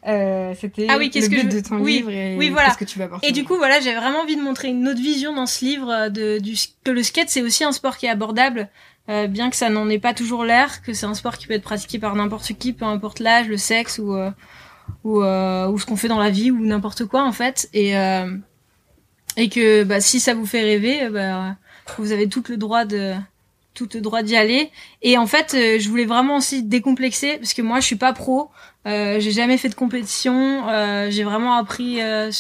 Euh, 0.08 0.54
c'était 0.60 0.88
ah 0.90 0.98
oui, 0.98 1.10
qu'est-ce 1.10 1.30
que 1.30 1.40
je... 1.40 1.48
de 1.48 1.60
ton 1.60 1.80
oui, 1.80 1.98
livre 1.98 2.12
et 2.12 2.38
oui, 2.38 2.50
voilà. 2.50 2.68
qu'est-ce 2.68 2.78
que 2.78 2.86
tu 2.86 3.00
vas. 3.00 3.10
Et 3.24 3.32
du 3.32 3.44
coup, 3.44 3.56
voilà, 3.56 3.80
j'avais 3.80 3.98
vraiment 3.98 4.20
envie 4.20 4.36
de 4.36 4.42
montrer 4.42 4.68
une 4.70 4.88
autre 4.88 5.02
vision 5.02 5.34
dans 5.34 5.48
ce 5.48 5.66
livre 5.66 5.92
euh, 5.92 6.10
de 6.10 6.40
du 6.40 6.56
que 6.84 6.92
le 6.92 7.02
skate 7.02 7.30
c'est 7.30 7.42
aussi 7.42 7.64
un 7.64 7.72
sport 7.72 7.98
qui 7.98 8.06
est 8.06 8.10
abordable, 8.10 8.70
euh, 9.10 9.28
bien 9.28 9.50
que 9.50 9.56
ça 9.56 9.70
n'en 9.70 9.90
ait 9.90 10.00
pas 10.00 10.14
toujours 10.14 10.46
l'air, 10.46 10.82
que 10.84 10.94
c'est 10.94 11.08
un 11.08 11.16
sport 11.16 11.38
qui 11.38 11.48
peut 11.48 11.54
être 11.54 11.64
pratiqué 11.64 11.98
par 11.98 12.16
n'importe 12.16 12.54
qui, 12.54 12.74
peu 12.74 12.86
importe 12.86 13.20
l'âge, 13.20 13.48
le 13.48 13.58
sexe 13.58 14.00
ou 14.00 14.14
euh, 14.14 14.32
ou, 15.04 15.24
euh, 15.24 15.68
ou 15.68 15.80
ce 15.80 15.86
qu'on 15.88 15.96
fait 15.96 16.08
dans 16.08 16.20
la 16.20 16.30
vie 16.30 16.52
ou 16.52 16.64
n'importe 16.64 17.06
quoi 17.06 17.24
en 17.24 17.32
fait, 17.32 17.68
et 17.74 17.98
euh, 17.98 18.30
et 19.38 19.50
que 19.50 19.84
bah 19.84 20.02
si 20.02 20.20
ça 20.20 20.36
vous 20.36 20.46
fait 20.46 20.62
rêver, 20.62 21.10
bah 21.10 21.56
vous 21.98 22.12
avez 22.12 22.30
tout 22.30 22.44
le 22.48 22.58
droit 22.58 22.86
de 22.86 23.14
tout 23.76 23.90
le 23.94 24.02
droit 24.02 24.24
d'y 24.24 24.36
aller. 24.36 24.72
Et 25.04 25.18
en 25.18 25.28
fait, 25.28 25.54
euh, 25.54 25.78
je 25.80 25.90
voulais 25.90 26.06
vraiment 26.06 26.38
aussi 26.38 26.64
décomplexer 26.64 27.38
parce 27.38 27.54
que 27.54 27.62
moi, 27.62 27.80
je 27.80 27.86
suis 27.86 27.96
pas 27.96 28.14
pro. 28.14 28.50
Euh, 28.88 29.20
j'ai 29.20 29.32
jamais 29.32 29.58
fait 29.58 29.70
de 29.70 29.76
compétition. 29.76 30.68
Euh, 30.70 31.10
j'ai 31.10 31.24
vraiment 31.24 31.54
appris 31.56 32.02
euh, 32.02 32.32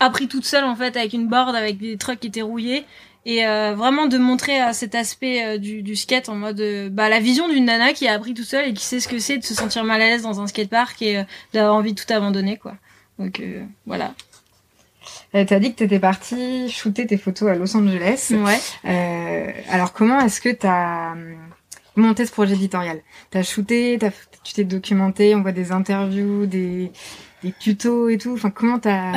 appris 0.00 0.28
toute 0.28 0.44
seule 0.44 0.64
en 0.64 0.76
fait 0.76 0.96
avec 0.96 1.12
une 1.12 1.28
board, 1.28 1.54
avec 1.54 1.78
des 1.78 1.96
trucs 1.96 2.20
qui 2.20 2.28
étaient 2.28 2.42
rouillés. 2.42 2.84
Et 3.26 3.46
vraiment 3.46 4.04
de 4.04 4.18
montrer 4.18 4.60
cet 4.74 4.94
aspect 4.94 5.58
du, 5.58 5.82
du 5.82 5.96
skate 5.96 6.28
en 6.28 6.34
mode 6.34 6.62
bah 6.92 7.08
la 7.08 7.20
vision 7.20 7.48
d'une 7.48 7.64
nana 7.64 7.94
qui 7.94 8.06
a 8.06 8.12
appris 8.12 8.34
tout 8.34 8.42
seule 8.42 8.68
et 8.68 8.74
qui 8.74 8.84
sait 8.84 9.00
ce 9.00 9.08
que 9.08 9.18
c'est 9.18 9.38
de 9.38 9.44
se 9.44 9.54
sentir 9.54 9.82
mal 9.82 10.02
à 10.02 10.08
l'aise 10.10 10.20
dans 10.20 10.42
un 10.42 10.46
skatepark 10.46 11.00
et 11.00 11.24
d'avoir 11.54 11.74
envie 11.74 11.94
de 11.94 11.98
tout 11.98 12.12
abandonner 12.12 12.58
quoi. 12.58 12.74
Donc 13.18 13.40
voilà. 13.86 14.12
Euh, 15.34 15.44
T'as 15.44 15.58
dit 15.58 15.72
que 15.72 15.78
t'étais 15.78 15.98
partie 15.98 16.70
shooter 16.70 17.06
tes 17.06 17.16
photos 17.16 17.50
à 17.50 17.54
Los 17.54 17.76
Angeles. 17.76 18.32
Ouais. 18.32 18.60
Euh, 18.84 19.50
alors 19.68 19.92
comment 19.92 20.20
est-ce 20.20 20.40
que 20.40 20.50
t'as 20.50 21.14
monté 21.96 22.24
ce 22.24 22.32
projet 22.32 22.54
éditorial? 22.54 23.00
T'as 23.30 23.42
shooté, 23.42 23.98
as, 24.04 24.12
tu 24.44 24.54
t'es 24.54 24.64
documenté, 24.64 25.34
on 25.34 25.42
voit 25.42 25.52
des 25.52 25.72
interviews, 25.72 26.46
des, 26.46 26.92
des 27.42 27.52
tutos 27.52 28.08
et 28.10 28.18
tout. 28.18 28.34
Enfin 28.34 28.50
comment 28.50 28.78
t'as 28.78 29.12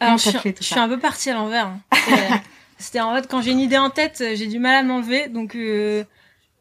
alors, 0.00 0.18
je, 0.18 0.30
fait 0.30 0.52
tout 0.52 0.62
je 0.62 0.68
suis 0.68 0.78
un 0.78 0.88
peu 0.88 0.98
partie 0.98 1.30
à 1.30 1.34
l'envers. 1.34 1.66
Hein. 1.66 1.80
C'était 2.78 3.00
en 3.00 3.14
fait 3.14 3.28
quand 3.28 3.42
j'ai 3.42 3.52
une 3.52 3.60
idée 3.60 3.78
en 3.78 3.90
tête, 3.90 4.24
j'ai 4.34 4.46
du 4.46 4.58
mal 4.58 4.74
à 4.74 4.82
m'enlever. 4.82 5.28
Donc 5.28 5.56
euh, 5.56 6.04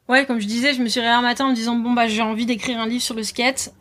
ouais, 0.10 0.26
comme 0.26 0.40
je 0.42 0.48
disais, 0.48 0.74
je 0.74 0.82
me 0.82 0.90
suis 0.90 1.00
réveillée 1.00 1.18
un 1.18 1.22
matin 1.22 1.46
en 1.46 1.50
me 1.52 1.56
disant 1.56 1.76
bon 1.78 1.94
bah 1.94 2.08
j'ai 2.08 2.22
envie 2.22 2.46
d'écrire 2.46 2.82
un 2.82 2.88
livre 2.88 3.04
sur 3.04 3.16
le 3.16 3.24
skate. 3.24 3.74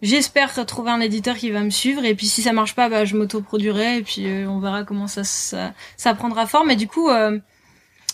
J'espère 0.00 0.54
trouver 0.64 0.92
un 0.92 1.00
éditeur 1.00 1.36
qui 1.36 1.50
va 1.50 1.60
me 1.60 1.70
suivre 1.70 2.04
et 2.04 2.14
puis 2.14 2.26
si 2.26 2.42
ça 2.42 2.52
marche 2.52 2.74
pas, 2.74 2.88
bah 2.88 3.04
je 3.04 3.16
m'autoproduirai 3.16 3.98
et 3.98 4.02
puis 4.02 4.26
euh, 4.26 4.48
on 4.48 4.60
verra 4.60 4.84
comment 4.84 5.08
ça, 5.08 5.24
ça 5.24 5.74
ça 5.96 6.14
prendra 6.14 6.46
forme. 6.46 6.70
Et 6.70 6.76
du 6.76 6.86
coup, 6.86 7.08
euh, 7.08 7.38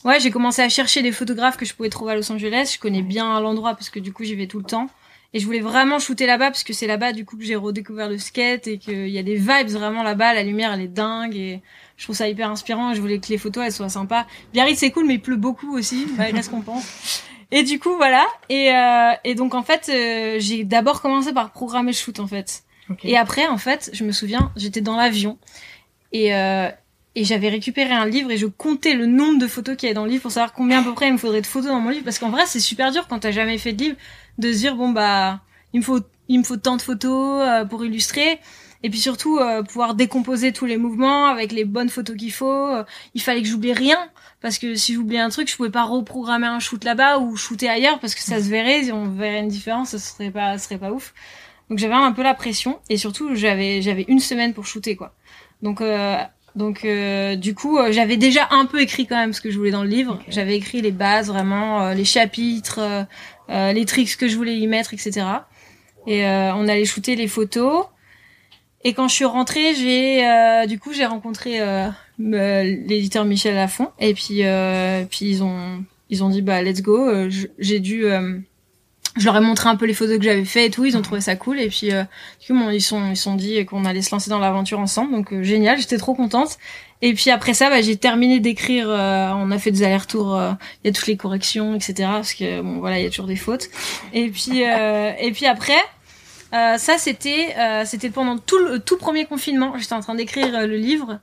ouais, 0.04 0.19
j'ai 0.19 0.31
commencé 0.31 0.62
à 0.62 0.70
chercher 0.70 1.02
des 1.02 1.12
photographes 1.12 1.58
que 1.58 1.66
je 1.66 1.75
pouvais 1.75 1.91
trouver 1.91 2.12
à 2.12 2.17
Los 2.17 2.32
Angeles. 2.32 2.72
Je 2.74 2.79
connais 2.79 3.03
bien 3.03 3.38
l'endroit 3.41 3.74
parce 3.74 3.91
que 3.91 3.98
du 3.98 4.14
coup 4.14 4.24
j'y 4.24 4.34
vais 4.34 4.46
tout 4.46 4.58
le 4.58 4.64
temps. 4.64 4.88
Et 5.34 5.41
je 5.41 5.46
voulais 5.46 5.60
vraiment 5.60 5.98
shooter 5.98 6.26
là-bas 6.26 6.46
parce 6.46 6.62
que 6.62 6.72
c'est 6.72 6.86
là-bas 6.86 7.12
du 7.12 7.26
coup 7.26 7.36
que 7.36 7.44
j'ai 7.44 7.56
redécouvert 7.56 8.08
le 8.08 8.19
skate 8.19 8.69
et 8.69 8.79
qu'il 8.79 9.08
y 9.08 9.19
a 9.19 9.22
des 9.22 9.34
vibes 9.34 9.69
vraiment 9.69 10.03
là-bas. 10.03 10.32
La 10.32 10.43
lumière 10.43 10.72
elle 10.72 10.81
est 10.81 10.88
dingue 10.88 11.36
et 11.36 11.60
je 11.98 12.05
trouve 12.05 12.17
ça 12.17 12.29
hyper 12.29 12.48
inspirant. 12.50 12.94
Je 12.94 13.00
voulais 13.00 13.19
que 13.19 13.29
les 13.29 13.38
photos 13.38 13.64
elles 13.67 13.72
soient 13.72 13.91
sympas. 13.91 14.26
Biarritz 14.55 14.79
c'est 14.79 14.91
cool 14.91 15.05
mais 15.06 15.14
il 15.14 15.20
pleut 15.20 15.36
beaucoup 15.36 15.76
aussi 15.76 16.06
malgré 16.17 16.43
ce 16.43 16.48
qu'on 16.48 16.62
pense. 16.62 17.22
Et 17.51 17.63
du 17.63 17.79
coup, 17.79 17.96
voilà. 17.96 18.27
Et, 18.48 18.72
euh, 18.72 19.13
et 19.24 19.34
donc, 19.34 19.55
en 19.55 19.63
fait, 19.63 19.91
euh, 19.93 20.36
j'ai 20.39 20.65
d'abord 20.65 21.03
commencé 21.03 21.32
par 21.32 21.51
programmer 21.51 21.93
le 21.93 21.96
shoot, 21.96 22.19
en 22.20 22.27
fait. 22.27 22.65
Okay. 22.91 23.10
Et 23.10 23.17
après, 23.17 23.46
en 23.46 23.58
fait, 23.58 23.91
je 23.93 24.05
me 24.05 24.13
souviens, 24.13 24.53
j'étais 24.56 24.81
dans 24.81 24.96
l'avion 24.96 25.39
et, 26.13 26.34
euh, 26.34 26.69
et 27.15 27.24
j'avais 27.24 27.48
récupéré 27.48 27.93
un 27.93 28.06
livre 28.06 28.31
et 28.31 28.36
je 28.36 28.46
comptais 28.46 28.94
le 28.94 29.06
nombre 29.06 29.39
de 29.39 29.46
photos 29.46 29.77
qu'il 29.77 29.86
y 29.86 29.91
avait 29.91 29.94
dans 29.94 30.05
le 30.05 30.10
livre 30.10 30.22
pour 30.22 30.32
savoir 30.32 30.53
combien 30.53 30.81
à 30.81 30.84
peu 30.84 30.93
près 30.93 31.06
il 31.06 31.13
me 31.13 31.19
faudrait 31.19 31.41
de 31.41 31.46
photos 31.46 31.70
dans 31.70 31.81
mon 31.81 31.91
livre. 31.91 32.05
Parce 32.05 32.19
qu'en 32.19 32.31
vrai, 32.31 32.43
c'est 32.46 32.60
super 32.60 32.93
dur 32.93 33.06
quand 33.08 33.20
t'as 33.20 33.31
jamais 33.31 33.56
fait 33.58 33.72
de 33.72 33.82
livre 33.82 33.96
de 34.39 34.53
se 34.53 34.58
dire, 34.58 34.77
bon, 34.77 34.91
bah, 34.91 35.41
il 35.72 35.81
me 35.81 35.84
faut, 35.84 36.01
il 36.29 36.39
me 36.39 36.44
faut 36.44 36.56
tant 36.56 36.77
de 36.77 36.82
photos 36.82 37.43
euh, 37.46 37.65
pour 37.65 37.84
illustrer. 37.84 38.39
Et 38.84 38.91
puis 38.91 39.00
surtout, 39.00 39.38
euh, 39.38 39.64
pouvoir 39.64 39.94
décomposer 39.94 40.53
tous 40.53 40.67
les 40.67 40.76
mouvements 40.76 41.26
avec 41.26 41.50
les 41.50 41.64
bonnes 41.64 41.88
photos 41.88 42.17
qu'il 42.17 42.32
faut. 42.32 42.70
il 43.14 43.20
fallait 43.20 43.43
que 43.43 43.48
j'oublie 43.48 43.72
rien 43.72 43.98
parce 44.41 44.58
que 44.58 44.76
si 44.76 44.94
j'oubliais 44.94 45.20
un 45.20 45.31
truc, 45.31 45.50
je 45.50 45.56
pouvais 45.56 45.70
pas 45.70 45.82
reprogrammer 45.82 46.46
un 46.46 46.60
shoot 46.60 46.84
là-bas 46.84 47.19
ou 47.19 47.34
shooter 47.34 47.69
ailleurs 47.69 47.98
parce 47.98 48.14
que 48.14 48.20
ça 48.20 48.41
se 48.41 48.48
verrait, 48.48 48.84
si 48.84 48.93
on 48.93 49.08
verrait 49.08 49.41
une 49.41 49.48
différence, 49.48 49.91
ce 49.91 49.98
serait 49.98 50.31
pas, 50.31 50.58
ce 50.58 50.67
serait 50.67 50.79
pas 50.79 50.93
ouf. 50.93 51.14
Donc 51.70 51.79
j'avais 51.79 51.94
un 51.94 52.12
peu 52.12 52.22
la 52.22 52.34
pression 52.34 52.79
et 52.91 52.98
surtout 52.98 53.34
j'avais 53.34 53.81
j'avais 53.81 54.05
une 54.06 54.20
semaine 54.20 54.53
pour 54.53 54.67
shooter 54.67 54.96
quoi. 54.96 55.14
Donc 55.62 55.81
euh, 55.81 56.19
donc 56.55 56.84
euh, 56.84 57.34
du 57.34 57.55
coup 57.55 57.79
euh, 57.79 57.91
j'avais 57.91 58.17
déjà 58.17 58.48
un 58.50 58.67
peu 58.67 58.81
écrit 58.81 59.06
quand 59.06 59.17
même 59.17 59.32
ce 59.32 59.41
que 59.41 59.50
je 59.50 59.58
voulais 59.58 59.72
dans 59.72 59.82
le 59.82 59.88
livre. 59.88 60.14
Okay. 60.14 60.24
J'avais 60.29 60.56
écrit 60.56 60.81
les 60.82 60.93
bases 60.93 61.29
vraiment, 61.29 61.82
euh, 61.82 61.94
les 61.94 62.05
chapitres, 62.05 63.06
euh, 63.50 63.72
les 63.72 63.84
tricks 63.86 64.17
que 64.17 64.29
je 64.29 64.36
voulais 64.36 64.56
y 64.56 64.67
mettre, 64.67 64.94
etc. 64.94 65.26
Et 66.06 66.26
on 66.26 66.69
allait 66.69 66.84
shooter 66.84 67.17
les 67.17 67.29
photos. 67.29 67.86
Et 68.84 68.93
quand 68.93 69.08
je 69.08 69.14
suis 69.14 69.24
rentrée, 69.24 69.74
j'ai 69.74 70.67
du 70.69 70.79
coup 70.79 70.93
j'ai 70.93 71.06
rencontré 71.06 71.60
l'éditeur 72.19 73.24
Michel 73.24 73.55
Lafont 73.55 73.88
et 73.98 74.14
puis 74.14 74.44
euh, 74.44 75.05
puis 75.10 75.26
ils 75.26 75.43
ont 75.43 75.84
ils 76.10 76.22
ont 76.22 76.29
dit 76.29 76.43
bah 76.43 76.62
let's 76.62 76.82
go 76.82 77.29
j'ai 77.58 77.81
dû 77.81 78.05
euh, 78.06 78.38
je 79.17 79.26
leur 79.26 79.36
ai 79.36 79.41
montré 79.41 79.69
un 79.69 79.76
peu 79.76 79.86
les 79.86 79.94
photos 79.94 80.19
que 80.19 80.24
j'avais 80.24 80.44
fait 80.44 80.67
et 80.67 80.70
tout, 80.70 80.84
ils 80.84 80.96
ont 80.96 81.03
trouvé 81.03 81.20
ça 81.20 81.36
cool 81.36 81.60
et 81.60 81.69
puis 81.69 81.93
euh, 81.93 82.03
du 82.41 82.53
coup 82.53 82.70
ils 82.70 82.82
sont 82.82 83.10
ils 83.10 83.17
sont 83.17 83.36
dit 83.36 83.64
qu'on 83.64 83.84
allait 83.84 84.03
se 84.03 84.10
lancer 84.10 84.29
dans 84.29 84.41
l'aventure 84.41 84.81
ensemble 84.81 85.12
donc 85.12 85.32
euh, 85.32 85.43
génial, 85.43 85.79
j'étais 85.79 85.98
trop 85.98 86.14
contente. 86.14 86.58
Et 87.03 87.12
puis 87.12 87.31
après 87.31 87.53
ça, 87.53 87.69
bah, 87.69 87.82
j'ai 87.82 87.96
terminé 87.96 88.41
d'écrire, 88.41 88.88
euh, 88.88 89.31
on 89.36 89.50
a 89.50 89.58
fait 89.58 89.70
des 89.70 89.82
allers-retours, 89.82 90.41
il 90.82 90.86
y 90.86 90.91
a 90.91 90.93
toutes 90.93 91.06
les 91.06 91.19
corrections, 91.19 91.74
etc. 91.74 91.94
Parce 91.98 92.32
que 92.32 92.62
bon 92.62 92.79
voilà, 92.79 92.98
il 92.98 93.05
y 93.05 93.06
a 93.06 93.10
toujours 93.10 93.26
des 93.26 93.36
fautes. 93.36 93.69
Et 94.14 94.31
puis 94.31 94.62
et 94.62 95.32
puis 95.32 95.46
après, 95.46 95.76
ça 96.79 96.99
c'était 96.99 97.55
c'était 97.84 98.11
pendant 98.11 98.39
tout 98.39 98.58
le 98.58 98.79
tout 98.79 98.96
premier 98.96 99.25
confinement, 99.27 99.77
j'étais 99.79 99.94
en 99.94 100.01
train 100.01 100.15
d'écrire 100.15 100.67
le 100.67 100.77
livre. 100.77 101.20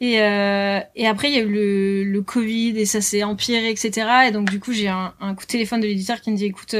Et, 0.00 0.14
et 0.14 1.06
après, 1.06 1.30
il 1.30 1.34
y 1.34 1.38
a 1.38 1.42
eu 1.42 1.48
le, 1.48 2.04
le 2.04 2.22
Covid 2.22 2.78
et 2.78 2.84
ça 2.84 3.00
s'est 3.00 3.22
empiré, 3.22 3.70
etc. 3.70 4.06
Et 4.28 4.32
donc, 4.32 4.50
du 4.50 4.60
coup, 4.60 4.72
j'ai 4.72 4.88
un, 4.88 5.14
un 5.20 5.34
coup 5.34 5.44
de 5.44 5.48
téléphone 5.48 5.80
de 5.80 5.86
l'éditeur 5.86 6.20
qui 6.20 6.30
me 6.30 6.36
dit, 6.36 6.46
écoute, 6.46 6.74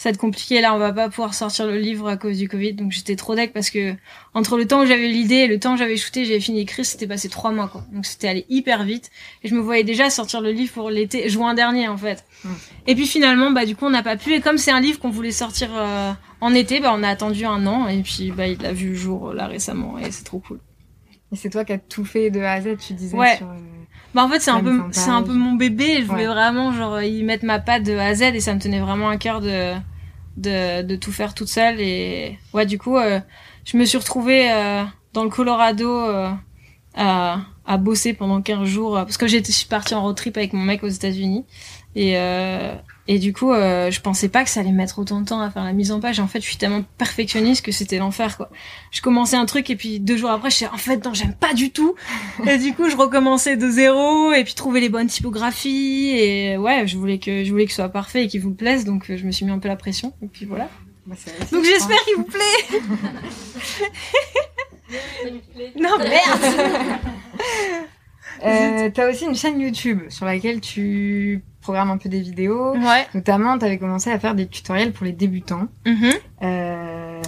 ça 0.00 0.08
va 0.08 0.14
être 0.14 0.18
compliqué. 0.18 0.62
Là 0.62 0.74
on 0.74 0.78
va 0.78 0.94
pas 0.94 1.10
pouvoir 1.10 1.34
sortir 1.34 1.66
le 1.66 1.76
livre 1.76 2.08
à 2.08 2.16
cause 2.16 2.38
du 2.38 2.48
Covid. 2.48 2.72
Donc 2.72 2.90
j'étais 2.90 3.16
trop 3.16 3.34
deck 3.34 3.52
parce 3.52 3.68
que 3.68 3.94
entre 4.32 4.56
le 4.56 4.66
temps 4.66 4.80
où 4.80 4.86
j'avais 4.86 5.08
l'idée 5.08 5.34
et 5.34 5.46
le 5.46 5.60
temps 5.60 5.74
où 5.74 5.76
j'avais 5.76 5.98
shooté 5.98 6.24
j'avais 6.24 6.40
fini 6.40 6.60
d'écrire 6.60 6.86
c'était 6.86 7.06
passé 7.06 7.28
trois 7.28 7.52
mois 7.52 7.68
quoi. 7.68 7.84
Donc 7.92 8.06
c'était 8.06 8.28
allé 8.28 8.46
hyper 8.48 8.84
vite. 8.84 9.10
Et 9.44 9.48
je 9.48 9.54
me 9.54 9.60
voyais 9.60 9.84
déjà 9.84 10.08
sortir 10.08 10.40
le 10.40 10.52
livre 10.52 10.72
pour 10.72 10.88
l'été 10.88 11.28
juin 11.28 11.52
dernier 11.52 11.86
en 11.86 11.98
fait. 11.98 12.24
Mmh. 12.44 12.48
et 12.86 12.94
puis 12.94 13.06
finalement 13.06 13.50
bah 13.50 13.66
du 13.66 13.76
coup 13.76 13.84
on 13.84 13.90
n'a 13.90 14.02
pas 14.02 14.16
pu. 14.16 14.32
Et 14.32 14.40
comme 14.40 14.56
c'est 14.56 14.70
un 14.70 14.80
livre 14.80 14.98
qu'on 15.00 15.10
voulait 15.10 15.32
sortir 15.32 15.68
euh, 15.74 16.12
en 16.40 16.54
été 16.54 16.80
bah 16.80 16.92
on 16.94 17.02
a 17.02 17.08
attendu 17.08 17.44
un 17.44 17.66
an 17.66 17.88
et 17.88 18.02
puis 18.02 18.30
bah 18.30 18.46
il 18.46 18.64
a 18.64 18.72
vu 18.72 18.90
le 18.90 18.94
jour 18.94 19.32
là 19.32 19.46
récemment 19.46 19.98
et 19.98 20.10
c'est 20.10 20.24
trop 20.24 20.38
cool. 20.40 20.60
Et 21.32 21.36
c'est 21.36 21.50
toi 21.50 21.64
qui 21.64 21.72
as 21.72 21.78
tout 21.78 22.04
fait 22.04 22.30
de 22.30 22.40
A 22.40 22.52
à 22.52 22.60
Z 22.60 22.76
tu 22.78 22.94
disais 22.94 23.16
ouais. 23.16 23.36
sur, 23.36 23.48
euh, 23.48 23.54
bah 24.14 24.24
en 24.24 24.28
fait 24.28 24.40
c'est 24.40 24.50
un 24.50 24.60
peu 24.60 24.80
c'est 24.90 25.10
un 25.10 25.22
peu 25.22 25.34
mon 25.34 25.52
bébé. 25.52 25.98
Je 26.00 26.06
voulais 26.06 26.26
vraiment 26.26 26.72
genre 26.72 27.00
y 27.02 27.22
mettre 27.22 27.44
ma 27.44 27.58
patte 27.60 27.84
de 27.84 27.96
A 27.96 28.06
à 28.06 28.14
Z 28.14 28.22
et 28.22 28.40
ça 28.40 28.54
me 28.54 28.60
tenait 28.60 28.80
vraiment 28.80 29.08
à 29.08 29.16
cœur 29.16 29.40
de 29.40 29.74
de, 30.36 30.82
de 30.82 30.96
tout 30.96 31.12
faire 31.12 31.34
toute 31.34 31.48
seule 31.48 31.80
et 31.80 32.38
ouais 32.54 32.66
du 32.66 32.78
coup 32.78 32.96
euh, 32.96 33.20
je 33.64 33.76
me 33.76 33.84
suis 33.84 33.98
retrouvée 33.98 34.50
euh, 34.50 34.82
dans 35.12 35.24
le 35.24 35.30
Colorado 35.30 35.90
euh, 35.90 36.30
à, 36.94 37.40
à 37.66 37.76
bosser 37.76 38.14
pendant 38.14 38.40
15 38.40 38.64
jours 38.64 38.94
parce 38.94 39.16
que 39.16 39.26
j'étais 39.26 39.52
suis 39.52 39.68
partie 39.68 39.94
en 39.94 40.02
road 40.02 40.16
trip 40.16 40.36
avec 40.36 40.52
mon 40.52 40.62
mec 40.62 40.82
aux 40.82 40.88
États-Unis 40.88 41.44
et 41.94 42.16
et 43.12 43.18
du 43.18 43.32
coup, 43.32 43.50
euh, 43.52 43.90
je 43.90 44.00
pensais 44.00 44.28
pas 44.28 44.44
que 44.44 44.50
ça 44.50 44.60
allait 44.60 44.70
mettre 44.70 45.00
autant 45.00 45.20
de 45.20 45.24
temps 45.26 45.40
à 45.40 45.50
faire 45.50 45.64
la 45.64 45.72
mise 45.72 45.90
en 45.90 45.98
page. 45.98 46.20
En 46.20 46.28
fait, 46.28 46.38
je 46.40 46.46
suis 46.46 46.58
tellement 46.58 46.84
perfectionniste 46.96 47.64
que 47.64 47.72
c'était 47.72 47.98
l'enfer, 47.98 48.36
quoi. 48.36 48.50
Je 48.92 49.00
commençais 49.02 49.34
un 49.34 49.46
truc 49.46 49.68
et 49.68 49.74
puis 49.74 49.98
deux 49.98 50.16
jours 50.16 50.30
après, 50.30 50.48
je 50.48 50.54
suis 50.54 50.66
en 50.66 50.76
fait 50.76 51.04
non, 51.04 51.12
j'aime 51.12 51.34
pas 51.34 51.52
du 51.52 51.72
tout. 51.72 51.96
et 52.46 52.56
du 52.56 52.72
coup, 52.72 52.88
je 52.88 52.94
recommençais 52.94 53.56
de 53.56 53.68
zéro 53.68 54.32
et 54.32 54.44
puis 54.44 54.54
trouver 54.54 54.78
les 54.78 54.88
bonnes 54.88 55.08
typographies 55.08 56.10
et 56.16 56.56
ouais, 56.56 56.86
je 56.86 56.96
voulais 56.96 57.18
que 57.18 57.42
je 57.42 57.50
voulais 57.50 57.64
que 57.64 57.72
ce 57.72 57.76
soit 57.82 57.88
parfait 57.88 58.26
et 58.26 58.28
qu'il 58.28 58.42
vous 58.42 58.54
plaise, 58.54 58.84
donc 58.84 59.10
euh, 59.10 59.16
je 59.16 59.26
me 59.26 59.32
suis 59.32 59.44
mis 59.44 59.50
un 59.50 59.58
peu 59.58 59.66
la 59.66 59.74
pression 59.74 60.12
et 60.22 60.28
puis 60.28 60.46
voilà. 60.46 60.68
Bah, 61.04 61.16
donc 61.50 61.64
j'espère 61.64 62.00
qu'il 62.04 62.14
vous 62.14 62.22
plaît. 62.22 62.80
non 65.80 65.98
merde. 65.98 67.00
euh, 68.46 68.88
T'as 68.94 69.10
aussi 69.10 69.24
une 69.24 69.34
chaîne 69.34 69.60
YouTube 69.60 70.02
sur 70.10 70.26
laquelle 70.26 70.60
tu 70.60 71.42
programme 71.60 71.90
un 71.90 71.98
peu 71.98 72.08
des 72.08 72.20
vidéos. 72.20 72.72
Ouais. 72.72 73.06
Notamment, 73.14 73.58
tu 73.58 73.64
avais 73.64 73.78
commencé 73.78 74.10
à 74.10 74.18
faire 74.18 74.34
des 74.34 74.46
tutoriels 74.46 74.92
pour 74.92 75.04
les 75.04 75.12
débutants. 75.12 75.68
Mm-hmm. 75.86 76.14
Euh, 76.42 77.22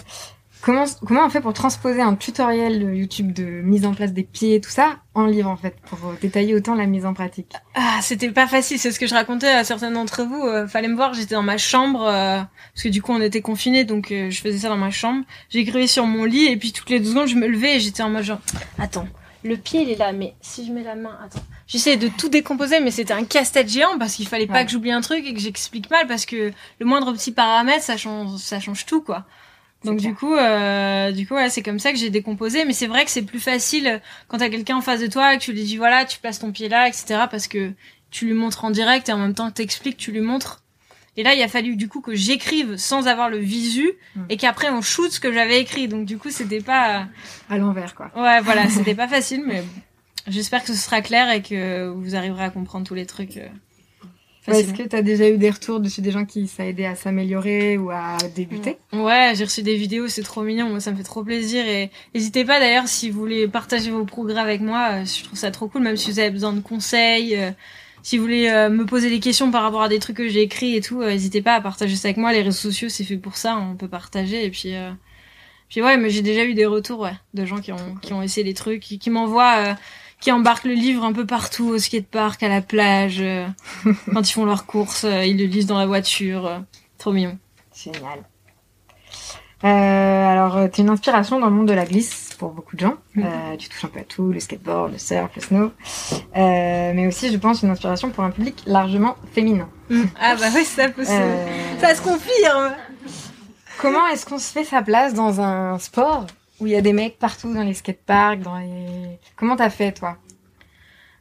comment, 0.61 0.85
comment 1.07 1.27
on 1.27 1.31
fait 1.31 1.41
pour 1.41 1.53
transposer 1.53 2.01
un 2.01 2.15
tutoriel 2.15 2.95
YouTube 2.95 3.33
de 3.33 3.45
mise 3.45 3.85
en 3.85 3.95
place 3.95 4.13
des 4.13 4.23
pieds, 4.23 4.61
tout 4.61 4.71
ça, 4.71 4.97
en 5.15 5.27
livre 5.27 5.51
en 5.51 5.57
fait, 5.57 5.77
pour 5.87 5.99
détailler 6.21 6.55
autant 6.55 6.75
la 6.75 6.87
mise 6.87 7.05
en 7.05 7.15
pratique? 7.15 7.53
Ah, 7.75 7.99
c'était 8.01 8.31
pas 8.31 8.47
facile, 8.47 8.79
c'est 8.79 8.91
ce 8.91 8.99
que 8.99 9.07
je 9.07 9.15
racontais 9.15 9.51
à 9.51 9.65
certains 9.65 9.91
d'entre 9.91 10.23
vous. 10.25 10.43
Euh, 10.43 10.67
fallait 10.67 10.89
me 10.89 10.97
voir, 10.97 11.15
j'étais 11.15 11.35
dans 11.35 11.43
ma 11.43 11.59
chambre, 11.59 12.03
euh, 12.07 12.41
parce 12.75 12.83
que 12.85 12.89
du 12.89 13.03
coup 13.03 13.13
on 13.13 13.21
était 13.21 13.43
confinés, 13.43 13.85
donc 13.85 14.09
je 14.11 14.41
faisais 14.41 14.59
ça 14.59 14.69
dans 14.69 14.77
ma 14.77 14.91
chambre. 14.91 15.25
J'écrivais 15.51 15.87
sur 15.87 16.07
mon 16.07 16.25
lit, 16.25 16.47
et 16.47 16.57
puis 16.57 16.73
toutes 16.73 16.91
les 16.91 17.01
deux 17.01 17.11
secondes 17.11 17.29
je 17.29 17.37
me 17.37 17.47
levais 17.47 17.77
et 17.77 17.81
j'étais 17.81 18.03
en 18.03 18.11
mode 18.11 18.25
genre, 18.25 18.41
attends, 18.79 19.07
le 19.45 19.57
pied 19.57 19.83
il 19.83 19.91
est 19.91 19.97
là, 19.97 20.13
mais 20.13 20.35
si 20.41 20.67
je 20.67 20.73
mets 20.73 20.83
la 20.83 20.95
main, 20.95 21.19
attends. 21.25 21.43
J'essayais 21.67 21.97
de 21.97 22.09
tout 22.09 22.29
décomposer, 22.29 22.81
mais 22.81 22.91
c'était 22.91 23.15
un 23.15 23.25
casse-tête 23.25 23.69
géant 23.69 23.99
parce 23.99 24.15
qu'il 24.15 24.29
fallait 24.29 24.47
pas 24.47 24.65
que 24.65 24.71
j'oublie 24.71 24.93
un 24.93 25.01
truc 25.01 25.25
et 25.27 25.35
que 25.35 25.41
j'explique 25.41 25.91
mal 25.91 26.07
parce 26.07 26.27
que 26.27 26.53
le 26.79 26.87
moindre 26.87 27.13
petit 27.13 27.33
paramètre, 27.33 27.83
ça 27.83 27.97
change, 27.97 28.39
ça 28.39 28.61
change 28.61 28.87
tout, 28.87 29.03
quoi. 29.03 29.25
Donc 29.85 29.99
du 29.99 30.15
coup, 30.15 30.35
euh, 30.35 31.11
du 31.11 31.27
coup, 31.27 31.35
ouais, 31.35 31.51
c'est 31.51 31.63
comme 31.63 31.79
ça 31.79 31.93
que 31.93 31.99
j'ai 31.99 32.11
décomposé. 32.11 32.65
Mais 32.65 32.73
c'est 32.73 32.87
vrai 32.87 33.05
que 33.05 33.11
c'est 33.11 33.23
plus 33.23 33.41
facile 33.41 34.01
quand 34.29 34.39
t'as 34.39 34.49
quelqu'un 34.49 34.77
en 34.77 34.81
face 34.81 35.01
de 35.01 35.07
toi 35.07 35.35
et 35.35 35.39
que 35.39 35.43
tu 35.43 35.53
lui 35.53 35.65
dis 35.65 35.77
voilà, 35.77 36.05
tu 36.05 36.19
places 36.19 36.39
ton 36.39 36.53
pied 36.53 36.69
là, 36.69 36.89
etc. 36.89 37.25
Parce 37.31 37.49
que 37.49 37.73
tu 38.11 38.27
lui 38.27 38.35
montres 38.35 38.65
en 38.65 38.71
direct 38.71 39.09
et 39.09 39.13
en 39.13 39.19
même 39.19 39.35
temps 39.35 39.51
t'expliques, 39.51 39.97
tu 39.97 40.13
lui 40.13 40.21
montres. 40.21 40.62
Et 41.17 41.23
là, 41.23 41.35
il 41.35 41.43
a 41.43 41.49
fallu 41.49 41.77
du 41.77 41.89
coup 41.89 42.01
que 42.01 42.15
j'écrive 42.15 42.77
sans 42.77 43.07
avoir 43.07 43.29
le 43.29 43.39
visu 43.39 43.93
mm. 44.17 44.21
et 44.31 44.37
qu'après 44.37 44.71
on 44.71 44.81
shoot 44.81 45.11
ce 45.11 45.21
que 45.21 45.33
j'avais 45.33 45.61
écrit. 45.61 45.89
Donc 45.89 46.07
du 46.07 46.19
coup, 46.19 46.31
c'était 46.31 46.61
pas 46.61 47.07
à 47.51 47.59
l'envers 47.59 47.95
quoi. 47.95 48.11
Ouais, 48.17 48.41
voilà, 48.41 48.69
c'était 48.71 48.95
pas 48.95 49.09
facile, 49.09 49.45
mais 49.47 49.63
j'espère 50.27 50.63
que 50.63 50.69
ce 50.69 50.75
sera 50.75 51.03
clair 51.03 51.31
et 51.31 51.43
que 51.43 51.89
vous 51.89 52.15
arriverez 52.15 52.45
à 52.45 52.51
comprendre 52.51 52.87
tous 52.87 52.95
les 52.95 53.07
trucs. 53.07 53.37
Euh, 53.37 53.49
Est-ce 54.49 54.73
que 54.73 54.83
tu 54.83 54.97
as 54.97 55.03
déjà 55.03 55.29
eu 55.29 55.39
des 55.39 55.51
retours 55.51 55.81
dessus 55.81 56.01
des 56.01 56.11
gens 56.11 56.25
qui 56.25 56.49
ça 56.49 56.63
a 56.63 56.67
aidé 56.67 56.85
à 56.85 56.95
s'améliorer 56.95 57.77
ou 57.77 57.91
à 57.91 58.17
débuter? 58.35 58.79
Ouais, 58.93 59.35
j'ai 59.37 59.45
reçu 59.45 59.63
des 59.63 59.77
vidéos, 59.77 60.09
c'est 60.09 60.23
trop 60.23 60.43
mignon, 60.43 60.69
moi 60.69 60.81
ça 60.81 60.91
me 60.93 60.97
fait 60.97 61.03
trop 61.03 61.23
plaisir 61.23 61.67
et 61.67 61.91
n'hésitez 62.15 62.45
pas 62.45 62.59
d'ailleurs 62.59 62.89
si 62.89 63.11
vous 63.11 63.21
voulez 63.21 63.47
partager 63.47 63.91
vos 63.91 64.05
progrès 64.05 64.41
avec 64.41 64.61
moi, 64.61 64.93
euh, 64.93 65.05
je 65.05 65.25
trouve 65.25 65.39
ça 65.39 65.51
trop 65.51 65.69
cool 65.69 65.83
même 65.83 65.97
si 65.97 66.11
vous 66.11 66.19
avez 66.19 66.31
besoin 66.31 66.53
de 66.55 66.61
conseils, 66.61 67.37
euh, 67.37 67.51
si 68.03 68.17
vous 68.17 68.25
voulez 68.25 68.49
euh, 68.49 68.69
me 68.69 68.85
poser 68.85 69.11
des 69.11 69.21
questions 69.21 69.51
par 69.51 69.63
rapport 69.63 69.83
à 69.83 69.89
des 69.89 69.99
trucs 69.99 70.17
que 70.17 70.29
j'ai 70.29 70.43
écrits 70.43 70.77
et 70.77 70.81
tout, 70.81 71.03
n'hésitez 71.03 71.43
pas 71.43 71.55
à 71.55 71.61
partager 71.61 71.97
ça 71.97 72.09
avec 72.09 72.17
moi. 72.17 72.33
Les 72.33 72.43
réseaux 72.43 72.71
sociaux, 72.71 72.89
c'est 72.89 73.05
fait 73.05 73.17
pour 73.17 73.37
ça, 73.37 73.57
on 73.57 73.77
peut 73.77 73.89
partager. 73.89 74.45
Et 74.45 74.51
puis, 74.51 74.75
euh... 74.75 74.91
puis 75.69 75.83
ouais, 75.83 75.97
mais 75.97 76.11
j'ai 76.11 76.23
déjà 76.23 76.45
eu 76.45 76.55
des 76.55 76.67
retours, 76.67 77.01
ouais, 77.01 77.15
de 77.35 77.45
gens 77.45 77.59
qui 77.59 77.73
ont 77.73 77.95
qui 78.03 78.13
ont 78.13 78.23
essayé 78.23 78.45
des 78.45 78.55
trucs, 78.55 78.81
qui, 78.81 78.99
qui 78.99 79.11
m'envoient, 79.11 79.57
euh, 79.59 79.75
qui 80.21 80.33
embarquent 80.33 80.65
le 80.65 80.75
livre 80.75 81.05
un 81.05 81.13
peu 81.13 81.27
partout, 81.27 81.69
au 81.69 81.79
skatepark, 81.79 82.43
à 82.43 82.49
la 82.49 82.61
plage, 82.61 83.21
euh, 83.21 83.47
quand 84.13 84.29
ils 84.29 84.33
font 84.33 84.45
leurs 84.45 84.67
courses, 84.67 85.05
ils 85.05 85.39
le 85.39 85.45
lisent 85.45 85.67
dans 85.67 85.79
la 85.79 85.87
voiture, 85.87 86.63
trop 86.99 87.13
mignon. 87.13 87.39
Génial. 87.75 88.25
Euh, 89.65 89.69
alors, 90.27 90.71
tu 90.71 90.81
es 90.81 90.85
une 90.85 90.91
inspiration 90.91 91.39
dans 91.39 91.47
le 91.47 91.53
monde 91.53 91.69
de 91.69 91.73
la 91.73 91.85
glisse? 91.85 92.32
Pour 92.43 92.51
beaucoup 92.51 92.75
de 92.75 92.81
gens. 92.81 92.97
Mm. 93.15 93.23
Euh, 93.25 93.57
tu 93.57 93.69
touches 93.69 93.85
un 93.85 93.89
peu 93.89 94.01
à 94.01 94.03
tout, 94.03 94.33
le 94.33 94.41
skateboard, 94.41 94.91
le 94.91 94.99
surf, 94.99 95.31
le 95.37 95.43
snow. 95.43 95.73
Euh, 96.37 96.93
mais 96.93 97.07
aussi, 97.07 97.31
je 97.31 97.39
pense, 97.39 97.63
une 97.63 97.71
inspiration 97.71 98.11
pour 98.11 98.25
un 98.25 98.33
public 98.33 98.65
largement 98.67 99.15
féminin. 99.33 99.69
Mm. 99.91 100.03
Ah 100.21 100.35
bah 100.35 100.47
oui, 100.53 100.65
ça 100.65 100.89
peut 100.89 101.05
se... 101.05 101.11
Ça 101.81 101.95
se 101.95 102.03
confirme 102.03 102.75
Comment 103.79 104.09
est-ce 104.09 104.27
qu'on 104.27 104.41
se 104.41 104.51
fait 104.51 104.65
sa 104.65 104.83
place 104.83 105.15
dans 105.15 105.41
un 105.41 105.79
sport 105.79 106.27
où 106.59 106.67
il 106.67 106.73
y 106.73 106.77
a 106.77 106.81
des 106.81 106.93
mecs 106.93 107.17
partout 107.17 107.55
dans 107.55 107.63
les 107.63 107.75
skateparks, 107.75 108.41
dans 108.41 108.59
les... 108.59 109.21
Comment 109.37 109.55
t'as 109.55 109.71
fait, 109.71 109.93
toi? 109.93 110.17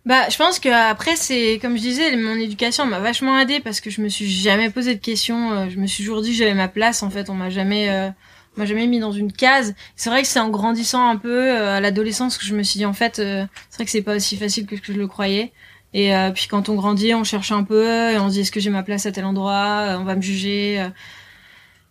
Bah, 0.08 0.28
je 0.30 0.38
pense 0.38 0.58
que 0.58 0.70
après 0.70 1.16
c'est 1.16 1.60
comme 1.62 1.78
je 1.78 1.82
disais, 1.82 2.18
mon 2.18 2.34
éducation 2.34 2.88
m'a 2.88 2.98
vachement 2.98 3.38
aidé 3.38 3.60
parce 3.60 3.80
que 3.80 3.92
je 3.92 4.02
me 4.02 4.10
suis 4.10 4.28
jamais 4.28 4.72
posé 4.72 4.96
de 4.96 5.00
questions. 5.00 5.70
Je 5.70 5.78
me 5.78 5.86
suis 5.86 6.04
toujours 6.04 6.24
dit 6.24 6.34
j'avais 6.34 6.56
ma 6.56 6.68
place. 6.68 7.04
En 7.04 7.12
fait, 7.12 7.30
on 7.30 7.36
m'a 7.36 7.52
jamais 7.52 8.12
m'a 8.58 8.66
jamais 8.66 8.88
mis 8.88 9.00
dans 9.00 9.12
une 9.12 9.32
case. 9.32 9.74
C'est 9.96 10.10
vrai 10.10 10.22
que 10.22 10.28
c'est 10.28 10.40
en 10.40 10.50
grandissant 10.50 11.08
un 11.08 11.18
peu 11.18 11.52
euh, 11.52 11.78
à 11.78 11.80
l'adolescence 11.80 12.38
que 12.38 12.46
je 12.46 12.56
me 12.56 12.64
suis 12.64 12.78
dit 12.78 12.86
en 12.86 12.94
fait, 12.94 13.20
euh, 13.20 13.46
c'est 13.70 13.78
vrai 13.78 13.86
que 13.86 13.92
c'est 13.92 14.02
pas 14.02 14.16
aussi 14.16 14.38
facile 14.38 14.66
que, 14.66 14.76
que 14.76 14.94
je 14.94 14.98
le 14.98 15.08
croyais. 15.08 15.54
Et 15.94 16.16
euh, 16.16 16.32
puis 16.32 16.48
quand 16.48 16.70
on 16.70 16.76
grandit, 16.76 17.14
on 17.14 17.24
cherche 17.24 17.52
un 17.52 17.64
peu 17.64 18.12
et 18.12 18.18
on 18.18 18.30
se 18.30 18.34
dit 18.34 18.42
est-ce 18.42 18.52
que 18.52 18.60
j'ai 18.60 18.70
ma 18.70 18.84
place 18.84 19.06
à 19.06 19.12
tel 19.12 19.26
endroit, 19.26 19.98
on 20.00 20.04
va 20.04 20.16
me 20.16 20.22
juger. 20.22 20.86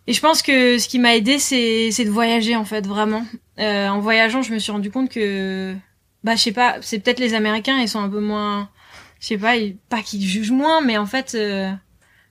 Et 0.07 0.13
je 0.13 0.21
pense 0.21 0.41
que 0.41 0.79
ce 0.79 0.87
qui 0.87 0.97
m'a 0.97 1.15
aidé, 1.15 1.37
c'est 1.37 1.89
de 2.03 2.09
voyager 2.09 2.55
en 2.55 2.65
fait 2.65 2.87
vraiment. 2.87 3.25
en 3.59 3.99
voyageant, 3.99 4.41
je 4.41 4.53
me 4.53 4.59
suis 4.59 4.71
rendu 4.71 4.89
compte 4.89 5.09
que 5.09 5.75
bah 6.23 6.35
je 6.35 6.41
sais 6.41 6.51
pas, 6.51 6.77
c'est 6.81 6.99
peut-être 6.99 7.19
les 7.19 7.33
Américains, 7.35 7.79
ils 7.79 7.87
sont 7.87 7.99
un 7.99 8.09
peu 8.09 8.19
moins, 8.19 8.69
je 9.19 9.27
sais 9.27 9.37
pas, 9.37 9.55
ils, 9.55 9.75
pas 9.89 10.01
qu'ils 10.01 10.23
jugent 10.23 10.51
moins, 10.51 10.81
mais 10.81 10.97
en 10.97 11.05
fait 11.05 11.37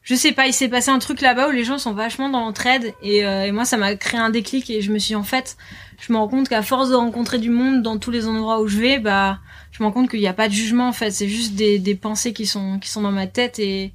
je 0.02 0.14
sais 0.14 0.32
pas, 0.32 0.46
il 0.46 0.52
s'est 0.52 0.68
passé 0.68 0.90
un 0.90 0.98
truc 0.98 1.20
là-bas 1.20 1.48
où 1.48 1.50
les 1.52 1.64
gens 1.64 1.78
sont 1.78 1.92
vachement 1.92 2.28
dans 2.28 2.40
l'entraide 2.40 2.94
et, 3.02 3.24
euh, 3.24 3.44
et 3.44 3.52
moi 3.52 3.64
ça 3.64 3.76
m'a 3.76 3.94
créé 3.96 4.18
un 4.18 4.30
déclic 4.30 4.70
et 4.70 4.80
je 4.80 4.92
me 4.92 4.98
suis 4.98 5.14
en 5.14 5.22
fait, 5.22 5.56
je 5.98 6.12
me 6.12 6.18
rends 6.18 6.28
compte 6.28 6.48
qu'à 6.48 6.62
force 6.62 6.90
de 6.90 6.94
rencontrer 6.94 7.38
du 7.38 7.50
monde 7.50 7.82
dans 7.82 7.98
tous 7.98 8.10
les 8.10 8.26
endroits 8.26 8.60
où 8.60 8.68
je 8.68 8.78
vais, 8.78 8.98
bah 8.98 9.38
je 9.72 9.82
me 9.82 9.86
rends 9.86 9.92
compte 9.92 10.10
qu'il 10.10 10.20
n'y 10.20 10.26
a 10.26 10.32
pas 10.32 10.48
de 10.48 10.54
jugement 10.54 10.88
en 10.88 10.92
fait, 10.92 11.10
c'est 11.10 11.28
juste 11.28 11.54
des, 11.54 11.78
des 11.78 11.94
pensées 11.94 12.32
qui 12.32 12.46
sont 12.46 12.78
qui 12.78 12.88
sont 12.88 13.02
dans 13.02 13.12
ma 13.12 13.26
tête 13.26 13.58
et 13.58 13.92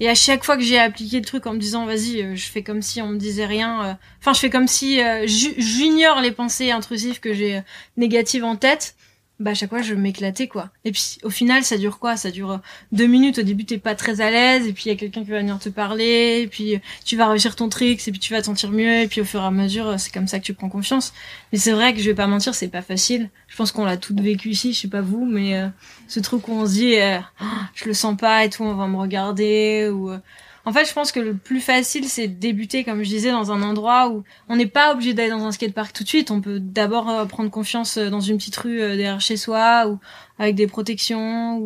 et 0.00 0.08
à 0.08 0.14
chaque 0.14 0.44
fois 0.44 0.56
que 0.56 0.62
j'ai 0.62 0.78
appliqué 0.78 1.18
le 1.18 1.24
truc 1.24 1.44
en 1.46 1.54
me 1.54 1.58
disant 1.58 1.84
vas-y, 1.84 2.22
euh, 2.22 2.36
je 2.36 2.46
fais 2.46 2.62
comme 2.62 2.82
si 2.82 3.02
on 3.02 3.08
me 3.08 3.18
disait 3.18 3.46
rien, 3.46 3.84
euh, 3.84 3.94
enfin 4.20 4.32
je 4.32 4.38
fais 4.38 4.50
comme 4.50 4.68
si 4.68 5.00
j'ignore 5.26 6.20
les 6.20 6.30
pensées 6.30 6.70
intrusives 6.70 7.18
que 7.18 7.34
j'ai 7.34 7.62
négatives 7.96 8.44
en 8.44 8.54
tête 8.54 8.94
bah 9.40 9.52
à 9.52 9.54
chaque 9.54 9.70
fois 9.70 9.82
je 9.82 9.94
m'éclatais 9.94 10.48
quoi. 10.48 10.70
Et 10.84 10.90
puis 10.90 11.18
au 11.22 11.30
final 11.30 11.62
ça 11.62 11.78
dure 11.78 11.98
quoi? 11.98 12.16
Ça 12.16 12.30
dure 12.30 12.50
euh, 12.52 12.58
deux 12.90 13.06
minutes. 13.06 13.38
Au 13.38 13.42
début 13.42 13.64
t'es 13.64 13.78
pas 13.78 13.94
très 13.94 14.20
à 14.20 14.30
l'aise 14.30 14.66
et 14.66 14.72
puis 14.72 14.84
il 14.86 14.88
y 14.88 14.92
a 14.92 14.96
quelqu'un 14.96 15.22
qui 15.22 15.30
va 15.30 15.38
venir 15.38 15.58
te 15.58 15.68
parler 15.68 16.40
et 16.42 16.48
puis 16.48 16.74
euh, 16.74 16.78
tu 17.04 17.16
vas 17.16 17.28
réussir 17.28 17.54
ton 17.54 17.68
trick 17.68 18.06
et 18.06 18.10
puis 18.10 18.20
tu 18.20 18.32
vas 18.32 18.40
te 18.40 18.46
sentir 18.46 18.70
mieux 18.70 19.02
et 19.02 19.08
puis 19.08 19.20
au 19.20 19.24
fur 19.24 19.40
et 19.40 19.44
à 19.44 19.50
mesure 19.50 19.86
euh, 19.86 19.98
c'est 19.98 20.12
comme 20.12 20.26
ça 20.26 20.40
que 20.40 20.44
tu 20.44 20.54
prends 20.54 20.68
confiance. 20.68 21.12
Mais 21.52 21.58
c'est 21.58 21.72
vrai 21.72 21.94
que 21.94 22.00
je 22.00 22.06
vais 22.06 22.14
pas 22.14 22.26
mentir 22.26 22.54
c'est 22.54 22.68
pas 22.68 22.82
facile. 22.82 23.30
Je 23.46 23.56
pense 23.56 23.70
qu'on 23.70 23.84
l'a 23.84 23.96
toutes 23.96 24.20
vécu 24.20 24.50
ici, 24.50 24.72
je 24.72 24.80
sais 24.80 24.88
pas 24.88 25.00
vous, 25.00 25.24
mais 25.24 25.62
ce 26.06 26.20
truc 26.20 26.48
où 26.48 26.52
on 26.52 26.66
se 26.66 26.72
dit 26.72 26.94
je 27.74 27.84
le 27.86 27.94
sens 27.94 28.16
pas 28.16 28.44
et 28.44 28.50
tout, 28.50 28.62
on 28.62 28.74
va 28.74 28.86
me 28.86 28.96
regarder 28.96 29.88
ou 29.88 30.10
En 30.68 30.72
fait, 30.74 30.84
je 30.84 30.92
pense 30.92 31.12
que 31.12 31.20
le 31.20 31.32
plus 31.32 31.62
facile, 31.62 32.04
c'est 32.10 32.28
de 32.28 32.34
débuter, 32.34 32.84
comme 32.84 33.02
je 33.02 33.08
disais, 33.08 33.30
dans 33.30 33.52
un 33.52 33.62
endroit 33.62 34.10
où 34.10 34.22
on 34.50 34.56
n'est 34.56 34.66
pas 34.66 34.92
obligé 34.92 35.14
d'aller 35.14 35.30
dans 35.30 35.46
un 35.46 35.50
skatepark 35.50 35.94
tout 35.94 36.04
de 36.04 36.08
suite. 36.08 36.30
On 36.30 36.42
peut 36.42 36.60
d'abord 36.60 37.08
euh, 37.08 37.24
prendre 37.24 37.50
confiance 37.50 37.96
euh, 37.96 38.10
dans 38.10 38.20
une 38.20 38.36
petite 38.36 38.56
rue 38.58 38.82
euh, 38.82 38.88
derrière 38.88 39.18
chez 39.22 39.38
soi 39.38 39.88
ou 39.88 39.98
avec 40.38 40.56
des 40.56 40.66
protections 40.66 41.56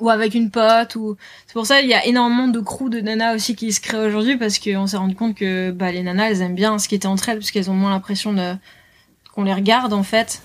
ou 0.00 0.10
avec 0.10 0.34
une 0.34 0.50
pote 0.50 0.96
ou 0.96 1.16
c'est 1.46 1.52
pour 1.52 1.66
ça 1.66 1.80
il 1.80 1.88
y 1.88 1.94
a 1.94 2.04
énormément 2.04 2.48
de 2.48 2.60
crews 2.60 2.88
de 2.88 3.00
nanas 3.00 3.34
aussi 3.34 3.56
qui 3.56 3.72
se 3.72 3.80
créent 3.80 4.06
aujourd'hui 4.06 4.36
parce 4.36 4.58
qu'on 4.58 4.86
s'est 4.86 4.96
rendu 4.96 5.14
compte 5.14 5.34
que 5.34 5.70
bah 5.70 5.90
les 5.90 6.02
nanas 6.02 6.30
elles 6.30 6.42
aiment 6.42 6.54
bien 6.54 6.76
était 6.76 7.06
entre 7.06 7.28
elles 7.28 7.38
parce 7.38 7.50
qu'elles 7.50 7.70
ont 7.70 7.74
moins 7.74 7.90
l'impression 7.90 8.32
de 8.32 8.54
qu'on 9.34 9.44
les 9.44 9.54
regarde 9.54 9.92
en 9.92 10.02
fait 10.02 10.42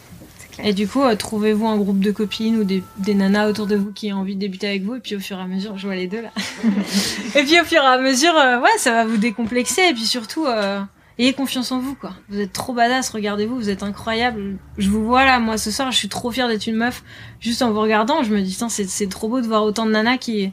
et 0.62 0.74
du 0.74 0.88
coup, 0.88 1.02
euh, 1.02 1.16
trouvez-vous 1.16 1.68
un 1.68 1.78
groupe 1.78 2.00
de 2.00 2.12
copines 2.12 2.58
ou 2.58 2.64
des, 2.64 2.84
des, 2.98 3.14
nanas 3.14 3.50
autour 3.50 3.66
de 3.66 3.76
vous 3.76 3.92
qui 3.92 4.14
ont 4.14 4.18
envie 4.18 4.36
de 4.36 4.40
débuter 4.40 4.68
avec 4.68 4.84
vous. 4.84 4.96
Et 4.96 5.00
puis 5.00 5.16
au 5.16 5.20
fur 5.20 5.38
et 5.38 5.42
à 5.42 5.48
mesure, 5.48 5.78
je 5.78 5.88
vois 5.88 5.96
les 5.96 6.08
deux 6.08 6.22
là. 6.22 6.32
et 7.36 7.44
puis 7.44 7.60
au 7.60 7.64
fur 7.64 7.82
et 7.82 7.86
à 7.86 7.98
mesure, 7.98 8.36
euh, 8.36 8.60
ouais, 8.60 8.78
ça 8.78 8.92
va 8.92 9.06
vous 9.06 9.18
décomplexer. 9.18 9.82
Et 9.90 9.94
puis 9.94 10.06
surtout, 10.06 10.46
euh, 10.46 10.82
ayez 11.18 11.34
confiance 11.34 11.72
en 11.72 11.80
vous, 11.80 11.96
quoi. 11.96 12.14
Vous 12.30 12.40
êtes 12.40 12.54
trop 12.54 12.74
badass, 12.74 13.10
regardez-vous, 13.10 13.56
vous 13.56 13.70
êtes 13.70 13.84
incroyable. 13.84 14.58
Je 14.78 14.90
vous 14.90 15.04
vois 15.04 15.26
là, 15.26 15.40
moi 15.40 15.58
ce 15.58 15.72
soir, 15.72 15.92
je 15.92 15.98
suis 15.98 16.10
trop 16.10 16.32
fière 16.32 16.48
d'être 16.48 16.68
une 16.68 16.76
meuf. 16.76 17.04
Juste 17.40 17.62
en 17.62 17.72
vous 17.72 17.82
regardant, 17.82 18.24
je 18.24 18.34
me 18.34 18.42
dis, 18.42 18.58
c'est 18.70 19.10
trop 19.10 19.30
beau 19.30 19.42
de 19.42 19.48
voir 19.48 19.64
autant 19.64 19.86
de 19.86 19.92
nanas 19.92 20.18
qui 20.18 20.52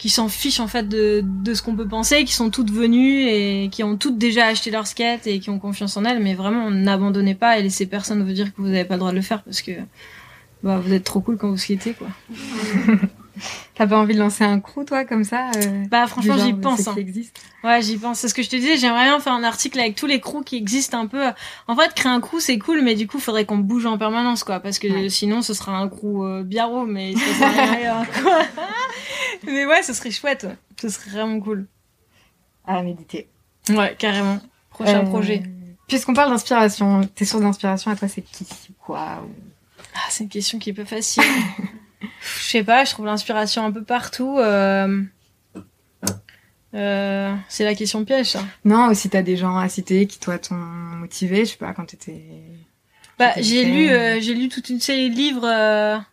qui 0.00 0.08
s'en 0.08 0.30
fichent 0.30 0.60
en 0.60 0.66
fait 0.66 0.88
de, 0.88 1.22
de 1.22 1.52
ce 1.52 1.62
qu'on 1.62 1.76
peut 1.76 1.86
penser, 1.86 2.24
qui 2.24 2.32
sont 2.32 2.48
toutes 2.48 2.70
venues 2.70 3.28
et 3.28 3.68
qui 3.70 3.84
ont 3.84 3.98
toutes 3.98 4.16
déjà 4.16 4.46
acheté 4.46 4.70
leur 4.70 4.86
skate 4.86 5.26
et 5.26 5.40
qui 5.40 5.50
ont 5.50 5.58
confiance 5.58 5.94
en 5.98 6.06
elles. 6.06 6.22
Mais 6.22 6.32
vraiment, 6.32 6.70
n'abandonnez 6.70 7.34
pas 7.34 7.58
et 7.58 7.62
laissez 7.62 7.84
personne 7.84 8.24
vous 8.24 8.32
dire 8.32 8.46
que 8.46 8.62
vous 8.62 8.68
n'avez 8.68 8.86
pas 8.86 8.94
le 8.94 9.00
droit 9.00 9.10
de 9.10 9.16
le 9.16 9.22
faire 9.22 9.42
parce 9.42 9.60
que 9.60 9.72
bah, 10.62 10.80
vous 10.82 10.94
êtes 10.94 11.04
trop 11.04 11.20
cool 11.20 11.36
quand 11.36 11.50
vous 11.50 11.58
skatez 11.58 11.92
quoi. 11.92 12.06
T'as 13.74 13.86
pas 13.86 13.98
envie 13.98 14.14
de 14.14 14.18
lancer 14.18 14.42
un 14.42 14.58
crew 14.58 14.84
toi 14.86 15.04
comme 15.04 15.24
ça 15.24 15.50
euh, 15.56 15.84
Bah 15.90 16.06
franchement 16.06 16.38
j'y 16.38 16.54
pense. 16.54 16.88
Hein. 16.88 16.94
Ouais 17.62 17.82
j'y 17.82 17.98
pense. 17.98 18.20
C'est 18.20 18.28
ce 18.28 18.34
que 18.34 18.42
je 18.42 18.48
te 18.48 18.56
disais. 18.56 18.78
J'aimerais 18.78 19.04
bien 19.04 19.20
faire 19.20 19.34
un 19.34 19.44
article 19.44 19.80
avec 19.80 19.96
tous 19.96 20.06
les 20.06 20.20
crews 20.20 20.42
qui 20.42 20.56
existent 20.56 20.98
un 20.98 21.08
peu. 21.08 21.22
En 21.68 21.76
fait 21.76 21.92
créer 21.92 22.10
un 22.10 22.20
crew 22.20 22.38
c'est 22.38 22.58
cool 22.58 22.80
mais 22.82 22.94
du 22.94 23.06
coup 23.06 23.18
faudrait 23.18 23.44
qu'on 23.44 23.58
bouge 23.58 23.84
en 23.84 23.98
permanence 23.98 24.44
quoi 24.44 24.60
parce 24.60 24.78
que 24.78 25.10
sinon 25.10 25.42
ce 25.42 25.52
sera 25.52 25.76
un 25.76 25.88
crew 25.90 26.24
euh, 26.24 26.42
biarro 26.42 26.86
mais 26.86 27.12
ça 27.12 27.34
sert 27.38 27.58
à 27.58 27.72
rien 27.72 28.06
quoi. 28.22 28.38
Mais 29.46 29.66
ouais, 29.66 29.82
ce 29.82 29.92
serait 29.92 30.10
chouette. 30.10 30.46
Ce 30.80 30.88
serait 30.88 31.10
vraiment 31.10 31.40
cool. 31.40 31.66
À 32.66 32.82
méditer. 32.82 33.28
Ouais, 33.68 33.94
carrément. 33.98 34.40
Prochain 34.70 35.04
euh, 35.04 35.08
projet. 35.08 35.42
Puisqu'on 35.88 36.14
parle 36.14 36.30
d'inspiration, 36.30 37.02
tes 37.14 37.24
sources 37.24 37.42
d'inspiration 37.42 37.90
à 37.90 37.96
toi, 37.96 38.08
c'est 38.08 38.22
qui 38.22 38.46
quoi 38.78 39.24
ah, 39.94 39.98
C'est 40.08 40.24
une 40.24 40.30
question 40.30 40.58
qui 40.58 40.70
est 40.70 40.74
peu 40.74 40.84
facile. 40.84 41.22
Je 42.22 42.42
sais 42.42 42.64
pas, 42.64 42.84
je 42.84 42.92
trouve 42.92 43.06
l'inspiration 43.06 43.64
un 43.64 43.72
peu 43.72 43.82
partout. 43.82 44.38
Euh... 44.38 45.02
Euh, 46.74 47.34
c'est 47.48 47.64
la 47.64 47.74
question 47.74 48.04
piège, 48.04 48.30
ça. 48.30 48.44
Non, 48.64 48.88
aussi 48.88 49.10
t'as 49.10 49.22
des 49.22 49.36
gens 49.36 49.56
à 49.56 49.68
citer 49.68 50.06
qui 50.06 50.18
toi 50.18 50.38
t'ont 50.38 50.54
motivé, 50.54 51.44
je 51.44 51.52
sais 51.52 51.56
pas, 51.56 51.72
quand 51.72 51.84
t'étais. 51.84 52.22
Bah, 53.18 53.32
j'ai 53.36 53.64
lu, 53.64 53.90
euh, 53.90 54.20
j'ai 54.20 54.34
lu 54.34 54.48
toute 54.48 54.70
une 54.70 54.80
série 54.80 55.10
de 55.10 55.16
livres 55.16 56.04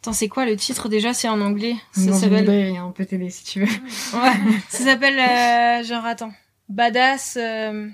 Attends, 0.00 0.12
c'est 0.12 0.28
quoi 0.28 0.46
le 0.46 0.56
titre 0.56 0.88
déjà? 0.88 1.12
C'est 1.12 1.28
en 1.28 1.40
anglais. 1.40 1.74
Ça 1.92 2.12
s'appelle. 2.12 2.78
On 2.80 2.92
peut 2.92 3.04
t'aider 3.04 3.30
si 3.30 3.44
tu 3.44 3.60
veux. 3.60 3.66
ouais. 4.14 4.32
Ça 4.68 4.84
s'appelle 4.84 5.18
euh, 5.18 5.84
genre 5.84 6.04
attends, 6.04 6.32
Badass. 6.68 7.36
Euh, 7.40 7.88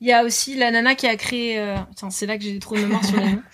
il 0.00 0.08
y 0.08 0.12
a 0.12 0.24
aussi 0.24 0.56
la 0.56 0.70
nana 0.70 0.94
qui 0.94 1.06
a 1.06 1.16
créé. 1.16 1.58
Euh... 1.58 1.76
Attends, 1.76 2.10
c'est 2.10 2.26
là 2.26 2.36
que 2.36 2.44
j'ai 2.44 2.58
trop 2.58 2.74
de 2.74 2.80
mémoire 2.80 3.04
sur 3.04 3.18
les 3.18 3.32
noms. 3.32 3.42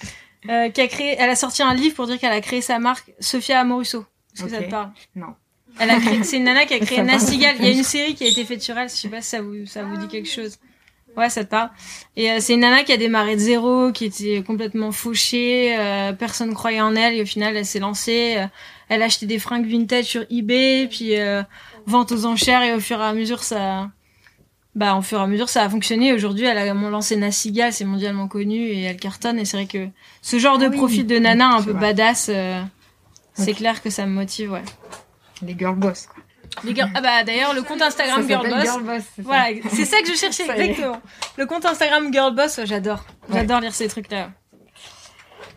Euh, 0.49 0.71
qui 0.71 0.81
a 0.81 0.89
créé. 0.89 1.17
Elle 1.19 1.29
a 1.29 1.37
sorti 1.37 1.63
un 1.63 1.75
livre 1.75 1.95
pour 1.95 2.07
dire 2.07 2.19
qu'elle 2.19 2.33
a 2.33 2.41
créé 2.41 2.63
sa 2.63 2.79
marque, 2.79 3.13
Sophia 3.21 3.61
Amoruso. 3.61 4.07
Est-ce 4.35 4.45
que 4.45 4.49
ça 4.49 4.63
te 4.63 4.71
parle? 4.71 4.91
Non. 5.15 5.35
Elle 5.79 5.91
a 5.91 6.01
créé. 6.01 6.25
C'est 6.25 6.39
une 6.39 6.45
nana 6.45 6.65
qui 6.65 6.73
a 6.73 6.79
créé 6.81 7.03
Nastigal. 7.03 7.57
Il 7.59 7.67
y 7.67 7.69
a 7.69 7.73
une 7.73 7.85
série 7.85 8.15
qui 8.15 8.25
a 8.25 8.27
été 8.27 8.47
faite 8.47 8.63
sur 8.63 8.79
elle. 8.79 8.89
Je 8.89 8.95
sais 8.95 9.11
pas 9.11 9.21
si 9.21 9.29
ça 9.29 9.43
vous 9.43 9.67
ça 9.67 9.83
vous 9.83 9.99
dit 9.99 10.09
quelque 10.09 10.31
chose. 10.31 10.59
Ouais, 11.17 11.29
ça 11.29 11.45
te 11.45 11.51
parle. 11.51 11.71
Et 12.17 12.31
euh, 12.31 12.37
c'est 12.41 12.55
une 12.55 12.61
nana 12.61 12.85
qui 12.85 12.93
a 12.93 12.97
démarré 12.97 13.35
de 13.35 13.41
zéro, 13.41 13.93
qui 13.93 14.05
était 14.05 14.43
complètement 14.43 14.93
fauchée, 14.93 15.77
euh, 15.77 16.13
personne 16.13 16.55
croyait 16.55 16.81
en 16.81 16.95
elle, 16.95 17.15
et 17.15 17.23
au 17.23 17.27
final, 17.27 17.57
elle 17.57 17.67
s'est 17.67 17.81
lancée. 17.81 18.37
Euh, 18.39 18.47
elle 18.89 19.03
a 19.03 19.07
acheté 19.07 19.27
des 19.27 19.39
fringues 19.39 19.67
vintage 19.67 20.05
sur 20.05 20.25
eBay, 20.31 20.89
puis 20.91 21.13
vente 21.87 22.11
aux 22.11 22.27
enchères, 22.27 22.63
et 22.63 22.75
au 22.75 22.81
fur 22.81 23.01
et 23.01 23.05
à 23.05 23.13
mesure, 23.13 23.45
ça, 23.45 23.89
bah, 24.75 24.97
au 24.97 25.03
fur 25.03 25.21
et 25.21 25.23
à 25.23 25.27
mesure, 25.29 25.49
ça 25.49 25.63
a 25.63 25.69
fonctionné. 25.69 26.13
Aujourd'hui, 26.13 26.45
elle 26.45 26.59
a 26.59 26.75
lancé 26.75 27.15
Nassiga, 27.17 27.71
c'est 27.71 27.85
mondialement 27.85 28.27
connu, 28.27 28.57
et 28.57 28.83
elle 28.83 28.97
cartonne. 28.97 29.39
Et 29.39 29.45
c'est 29.45 29.57
vrai 29.57 29.67
que 29.67 29.89
ce 30.23 30.39
genre 30.41 30.59
de 30.59 30.67
ah 30.67 30.71
profil 30.71 31.07
de 31.07 31.19
nana 31.19 31.51
un 31.51 31.63
peu 31.63 31.73
badass, 31.73 32.33
c'est 33.35 33.53
clair 33.53 33.81
que 33.81 33.91
ça 33.91 34.07
me 34.07 34.13
motive, 34.13 34.51
ouais. 34.53 34.65
Les 35.43 35.57
girl 35.57 35.77
boss, 35.77 36.07
quoi. 36.07 36.23
Ah 36.95 37.01
bah 37.01 37.25
d'ailleurs 37.25 37.55
le 37.55 37.63
compte 37.63 37.81
Instagram 37.81 38.27
Girlboss. 38.27 39.05
voilà, 39.19 39.49
c'est 39.71 39.85
ça 39.85 40.01
que 40.03 40.09
je 40.09 40.15
cherchais 40.15 40.49
exactement. 40.49 41.01
Le 41.37 41.47
compte 41.47 41.65
Instagram 41.65 42.13
Girlboss, 42.13 42.61
j'adore. 42.65 43.05
J'adore 43.33 43.61
lire 43.61 43.75
ces 43.75 43.89
trucs-là. 43.89 44.31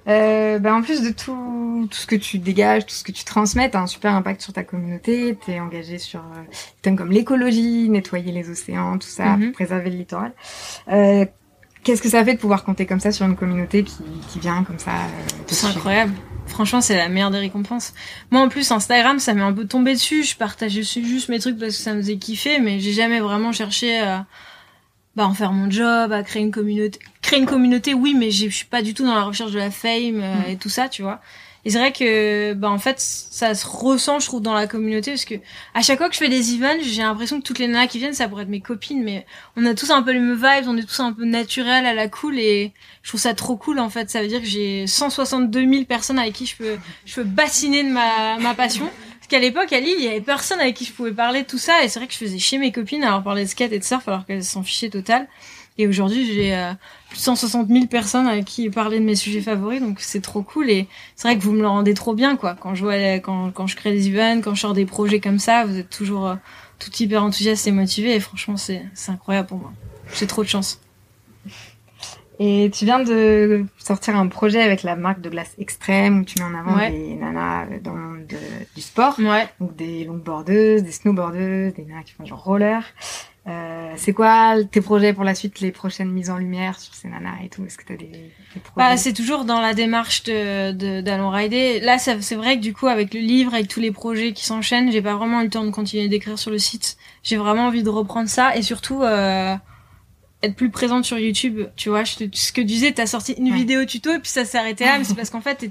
Euh, 0.08 0.60
bah 0.60 0.74
en 0.74 0.82
plus 0.82 1.02
de 1.02 1.12
tout, 1.12 1.88
tout 1.90 1.98
ce 1.98 2.06
que 2.06 2.16
tu 2.16 2.38
dégages, 2.38 2.86
tout 2.86 2.94
ce 2.94 3.06
que 3.06 3.14
tu 3.14 3.24
transmets, 3.24 3.70
t'as 3.70 3.80
un 3.80 3.88
super 3.88 4.14
impact 4.14 4.42
sur 4.42 4.52
ta 4.52 4.64
communauté. 4.64 5.38
T'es 5.46 5.60
engagé 5.60 5.98
sur 5.98 6.20
euh, 6.20 6.44
thèmes 6.82 6.98
comme 6.98 7.12
l'écologie, 7.12 7.90
nettoyer 7.90 8.32
les 8.34 8.50
océans, 8.50 8.98
tout 8.98 9.08
ça, 9.08 9.38
mhm. 9.38 9.54
préserver 9.54 9.90
le 9.90 9.98
littoral. 9.98 10.34
Euh, 10.92 11.26
Qu'est-ce 11.84 12.02
que 12.02 12.10
ça 12.10 12.24
fait 12.24 12.36
de 12.36 12.40
pouvoir 12.40 12.64
compter 12.64 12.86
comme 12.86 13.02
ça 13.02 13.12
sur 13.12 13.26
une 13.26 13.36
communauté 13.36 13.84
qui, 13.84 14.04
qui 14.30 14.40
vient 14.40 14.64
comme 14.64 14.80
ça 14.80 14.92
euh, 14.92 15.44
C'est 15.48 15.68
incroyable. 15.68 16.14
Franchement, 16.48 16.82
c'est 16.82 16.98
la 16.98 17.10
meilleure 17.10 17.32
des 17.32 17.40
récompenses. 17.40 17.94
Moi, 18.32 18.42
en 18.42 18.50
plus, 18.50 18.72
Instagram, 18.72 19.20
ça 19.20 19.34
m'est 19.34 19.42
un 19.42 19.54
peu 19.54 19.66
tombé 19.66 19.94
dessus. 19.94 20.24
Je 20.24 20.36
partageais 20.36 20.84
juste 20.84 21.30
mes 21.30 21.40
trucs 21.40 21.58
parce 21.58 21.78
que 21.78 21.82
ça 21.82 21.94
me 21.94 22.02
faisait 22.02 22.18
kiffer, 22.18 22.60
mais 22.60 22.80
j'ai 22.80 22.94
jamais 22.94 23.20
vraiment 23.20 23.52
cherché 23.52 24.00
à 24.00 24.26
bah, 25.16 25.26
en 25.26 25.34
faire 25.34 25.54
mon 25.54 25.70
job, 25.70 26.12
à 26.12 26.24
créer 26.24 26.42
une 26.42 26.52
communauté. 26.52 27.00
Créer 27.22 27.40
une 27.40 27.46
communauté, 27.46 27.94
oui, 27.94 28.16
mais 28.18 28.32
je 28.32 28.50
suis 28.50 28.66
pas 28.66 28.82
du 28.82 28.94
tout 28.94 29.06
dans 29.06 29.16
la 29.16 29.24
recherche 29.24 29.52
de 29.52 29.60
la 29.60 29.72
fame 29.72 30.22
euh, 30.22 30.36
mm. 30.36 30.52
et 30.52 30.58
tout 30.58 30.70
ça, 30.70 30.90
tu 30.90 31.02
vois. 31.02 31.22
Et 31.66 31.70
c'est 31.70 31.78
vrai 31.78 31.94
que, 31.94 32.54
bah, 32.54 32.70
en 32.70 32.78
fait, 32.78 33.00
ça 33.00 33.56
se 33.56 33.66
ressent, 33.66 34.20
je 34.20 34.26
trouve, 34.26 34.42
dans 34.42 34.54
la 34.54 34.68
communauté, 34.68 35.12
parce 35.12 35.24
que 35.24 35.36
à 35.74 35.82
chaque 35.82 35.98
fois 35.98 36.10
que 36.10 36.14
je 36.14 36.20
fais 36.20 36.30
des 36.30 36.56
events, 36.56 36.82
j'ai 36.82 37.02
l'impression 37.02 37.40
que 37.40 37.46
toutes 37.46 37.60
les 37.60 37.68
nanas 37.68 37.88
qui 37.88 38.00
viennent, 38.00 38.14
ça 38.14 38.28
pourrait 38.28 38.44
être 38.44 38.50
mes 38.50 38.60
copines, 38.60 39.02
mais 39.02 39.26
on 39.56 39.66
a 39.66 39.74
tous 39.74 39.90
un 39.90 40.04
peu 40.04 40.12
les 40.12 40.20
mêmes 40.20 40.36
vibes, 40.36 40.68
on 40.68 40.76
est 40.76 40.84
tous 40.84 41.00
un 41.00 41.14
peu 41.14 41.24
naturels, 41.24 41.86
à 41.86 41.94
la 41.94 42.10
cool, 42.10 42.38
et 42.38 42.74
je 43.02 43.10
trouve 43.10 43.22
ça 43.22 43.34
trop 43.34 43.56
cool, 43.56 43.80
en 43.80 43.90
fait. 43.90 44.10
Ça 44.10 44.22
veut 44.22 44.28
dire 44.28 44.42
que 44.42 44.48
j'ai 44.48 44.88
162 44.88 45.70
000 45.70 45.86
personnes 45.86 46.20
avec 46.20 46.34
qui 46.34 46.46
je 46.46 46.58
peux, 46.58 46.78
je 47.06 47.16
peux 47.16 47.24
bassiner 47.24 47.84
de 47.84 47.90
ma, 47.90 48.38
ma 48.40 48.54
passion. 48.56 48.90
Parce 49.20 49.28
qu'à 49.30 49.40
l'époque, 49.40 49.72
à 49.72 49.80
Lille, 49.80 49.96
il 49.98 50.04
y 50.04 50.10
avait 50.10 50.20
personne 50.20 50.60
avec 50.60 50.76
qui 50.76 50.84
je 50.84 50.92
pouvais 50.92 51.14
parler 51.14 51.44
de 51.44 51.48
tout 51.48 51.58
ça, 51.58 51.82
et 51.82 51.88
c'est 51.88 52.00
vrai 52.00 52.08
que 52.08 52.14
je 52.14 52.18
faisais 52.18 52.40
chier 52.40 52.58
mes 52.58 52.74
copines 52.74 53.06
à 53.06 53.12
leur 53.12 53.24
parler 53.24 53.46
de 53.46 53.50
skate 53.50 53.72
et 53.72 53.80
de 53.80 53.84
surf, 53.86 54.06
alors 54.10 54.26
qu'elles 54.26 54.44
s'en 54.44 54.64
fichaient 54.64 54.90
total. 54.90 55.30
Et 55.78 55.88
aujourd'hui, 55.88 56.26
j'ai 56.26 56.56
euh, 56.56 56.72
plus 57.10 57.18
de 57.18 57.24
160 57.24 57.68
000 57.68 57.88
personnes 57.88 58.28
avec 58.28 58.46
qui 58.46 58.70
parler 58.70 59.00
de 59.00 59.06
mes 59.06 59.16
sujets 59.16 59.42
favoris, 59.42 59.82
donc 59.82 60.00
c'est 60.02 60.22
trop 60.22 60.44
cool. 60.44 60.70
Et 60.70 60.88
c'est 61.16 61.28
vrai 61.28 61.38
que 61.38 61.44
vous 61.44 61.52
me 61.52 61.62
le 61.62 61.68
rendez 61.68 61.94
trop 61.96 62.14
bien, 62.14 62.36
quoi. 62.36 62.56
Quand 62.60 62.76
je 62.76 62.84
vois, 62.84 62.96
quand, 63.20 63.52
quand 63.52 63.66
je 63.66 63.76
crée 63.76 63.92
des 63.92 64.08
events, 64.08 64.42
quand 64.42 64.54
je 64.54 64.62
sors 64.62 64.74
des 64.74 64.86
projets 64.86 65.20
comme 65.20 65.40
ça, 65.40 65.66
vous 65.66 65.78
êtes 65.78 65.90
toujours 65.90 66.28
euh, 66.28 66.36
tout 66.78 66.92
hyper 67.00 67.24
enthousiaste 67.24 67.66
et 67.66 67.72
motivé. 67.72 68.14
Et 68.14 68.20
franchement, 68.20 68.58
c'est 68.58 68.84
c'est 68.94 69.12
incroyable 69.12 69.48
pour 69.48 69.58
moi. 69.58 69.74
J'ai 70.14 70.28
trop 70.28 70.44
de 70.44 70.50
chance. 70.50 70.80
Et 72.40 72.72
tu 72.74 72.86
viens 72.86 73.00
de 73.00 73.66
sortir 73.78 74.16
un 74.16 74.28
projet 74.28 74.62
avec 74.62 74.84
la 74.84 74.96
marque 74.96 75.22
de 75.22 75.30
glace 75.30 75.54
extrême 75.60 76.22
où 76.22 76.24
tu 76.24 76.40
mets 76.40 76.46
en 76.46 76.56
avant 76.56 76.78
des 76.90 77.16
nanas 77.16 77.68
dans 77.82 77.94
le 77.94 78.02
monde 78.02 78.28
du 78.76 78.82
sport. 78.82 79.20
Ouais. 79.20 79.48
Donc 79.60 79.76
des 79.76 80.04
longboardeuses, 80.04 80.84
des 80.84 80.92
snowboardeuses, 80.92 81.74
des 81.74 81.84
nanas 81.84 82.04
qui 82.04 82.14
font 82.14 82.26
genre 82.26 82.44
roller. 82.44 82.84
Euh, 83.46 83.92
c'est 83.98 84.14
quoi 84.14 84.56
tes 84.72 84.80
projets 84.80 85.12
pour 85.14 85.26
la 85.26 85.36
suite, 85.36 85.60
les 85.60 85.74
prochaines 85.74 86.10
mises 86.10 86.30
en 86.30 86.38
lumière 86.38 86.80
sur 86.80 86.94
ces 86.94 87.10
nanas 87.10 87.44
et 87.44 87.50
tout? 87.50 87.66
Est-ce 87.66 87.78
que 87.78 87.84
t'as 87.84 87.98
des, 87.98 88.06
des 88.06 88.32
projets? 88.64 88.74
Bah, 88.78 88.96
C'est 88.96 89.12
toujours 89.12 89.44
dans 89.44 89.60
la 89.60 89.74
démarche 89.74 90.24
de 90.24 91.02
d'Allons 91.02 91.30
Rider. 91.30 91.82
Là, 91.82 91.98
c'est 92.00 92.36
vrai 92.36 92.56
que 92.56 92.62
du 92.62 92.74
coup, 92.74 92.88
avec 92.88 93.14
le 93.14 93.20
livre, 93.20 93.54
avec 93.54 93.68
tous 93.68 93.82
les 93.82 93.92
projets 93.92 94.32
qui 94.32 94.46
s'enchaînent, 94.46 94.92
j'ai 94.92 95.02
pas 95.02 95.16
vraiment 95.16 95.42
eu 95.42 95.46
le 95.46 95.50
temps 95.50 95.66
de 95.66 95.72
continuer 95.72 96.08
d'écrire 96.08 96.40
sur 96.40 96.52
le 96.52 96.58
site. 96.58 96.96
J'ai 97.22 97.36
vraiment 97.36 97.68
envie 97.68 97.84
de 97.84 97.90
reprendre 97.90 98.30
ça 98.30 98.56
et 98.56 98.62
surtout 98.62 99.04
euh, 99.04 99.56
être 100.42 100.56
plus 100.56 100.70
présente 100.70 101.04
sur 101.04 101.20
YouTube. 101.20 101.68
Tu 101.76 101.90
vois, 101.90 102.06
je 102.06 102.16
te, 102.16 102.24
ce 102.38 102.54
que 102.54 102.62
tu 102.62 102.66
disais, 102.66 102.94
t'as 102.94 103.08
sorti 103.08 103.34
une 103.34 103.54
vidéo 103.54 103.84
tuto 103.84 104.14
et 104.14 104.20
puis 104.20 104.32
ça 104.32 104.46
s'est 104.46 104.58
arrêté 104.58 104.86
là, 104.86 104.98
mais 104.98 105.04
c'est 105.04 105.16
parce 105.16 105.30
qu'en 105.30 105.42
fait, 105.42 105.70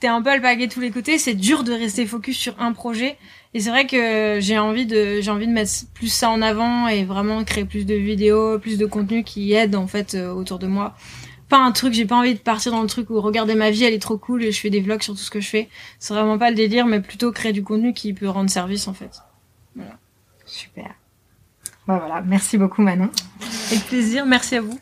t'es 0.00 0.08
un 0.08 0.22
peu 0.22 0.30
alpagué 0.30 0.68
de 0.68 0.72
tous 0.72 0.80
les 0.80 0.90
côtés. 0.90 1.18
C'est 1.18 1.34
dur 1.34 1.64
de 1.64 1.72
rester 1.74 2.06
focus 2.06 2.38
sur 2.38 2.58
un 2.62 2.72
projet. 2.72 3.18
Et 3.52 3.60
c'est 3.60 3.70
vrai 3.70 3.86
que 3.86 4.38
j'ai 4.40 4.58
envie 4.58 4.86
de 4.86 5.20
j'ai 5.20 5.30
envie 5.30 5.48
de 5.48 5.52
mettre 5.52 5.72
plus 5.92 6.08
ça 6.08 6.30
en 6.30 6.40
avant 6.40 6.86
et 6.86 7.04
vraiment 7.04 7.42
créer 7.42 7.64
plus 7.64 7.84
de 7.84 7.94
vidéos, 7.94 8.58
plus 8.60 8.78
de 8.78 8.86
contenu 8.86 9.24
qui 9.24 9.52
aide 9.52 9.74
en 9.74 9.88
fait 9.88 10.14
euh, 10.14 10.32
autour 10.32 10.58
de 10.60 10.68
moi. 10.68 10.94
Pas 11.48 11.58
un 11.58 11.72
truc, 11.72 11.92
j'ai 11.92 12.06
pas 12.06 12.14
envie 12.14 12.34
de 12.34 12.38
partir 12.38 12.70
dans 12.70 12.80
le 12.80 12.86
truc 12.86 13.10
où 13.10 13.20
regarder 13.20 13.56
ma 13.56 13.70
vie, 13.70 13.82
elle 13.82 13.94
est 13.94 13.98
trop 13.98 14.16
cool 14.16 14.44
et 14.44 14.52
je 14.52 14.60
fais 14.60 14.70
des 14.70 14.80
vlogs 14.80 15.02
sur 15.02 15.14
tout 15.14 15.20
ce 15.20 15.32
que 15.32 15.40
je 15.40 15.48
fais. 15.48 15.68
C'est 15.98 16.14
vraiment 16.14 16.38
pas 16.38 16.50
le 16.50 16.54
délire, 16.54 16.86
mais 16.86 17.00
plutôt 17.00 17.32
créer 17.32 17.52
du 17.52 17.64
contenu 17.64 17.92
qui 17.92 18.12
peut 18.12 18.28
rendre 18.28 18.50
service 18.50 18.86
en 18.86 18.94
fait. 18.94 19.20
Voilà. 19.74 19.98
Super. 20.46 20.94
Bah 21.88 21.98
voilà, 21.98 22.22
merci 22.22 22.56
beaucoup 22.56 22.82
Manon. 22.82 23.10
Avec 23.72 23.84
plaisir, 23.86 24.26
merci 24.26 24.56
à 24.56 24.60
vous. 24.60 24.78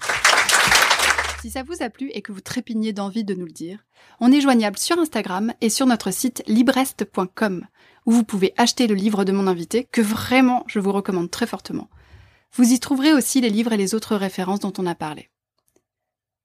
Si 1.40 1.51
ça 1.51 1.62
vous 1.62 1.83
a 1.83 1.88
plu 1.88 2.11
et 2.14 2.22
que 2.22 2.33
vous 2.33 2.40
trépignez 2.40 2.92
d'envie 2.92 3.22
de 3.22 3.35
nous 3.35 3.46
le 3.46 3.53
dire, 3.53 3.85
on 4.18 4.33
est 4.33 4.40
joignable 4.40 4.77
sur 4.77 4.98
Instagram 4.98 5.53
et 5.61 5.70
sur 5.70 5.87
notre 5.87 6.11
site 6.11 6.42
librest.com, 6.48 7.64
où 8.07 8.11
vous 8.11 8.24
pouvez 8.24 8.55
acheter 8.57 8.88
le 8.88 8.96
livre 8.96 9.24
de 9.24 9.31
mon 9.31 9.46
invité, 9.46 9.85
que 9.85 10.01
vraiment 10.01 10.64
je 10.66 10.81
vous 10.81 10.90
recommande 10.90 11.31
très 11.31 11.46
fortement. 11.46 11.88
Vous 12.55 12.72
y 12.72 12.81
trouverez 12.81 13.12
aussi 13.12 13.40
les 13.40 13.51
livres 13.51 13.72
et 13.72 13.77
les 13.77 13.94
autres 13.94 14.16
références 14.16 14.61
dont 14.61 14.72
on 14.79 14.87
a 14.87 14.96
parlé. 14.96 15.31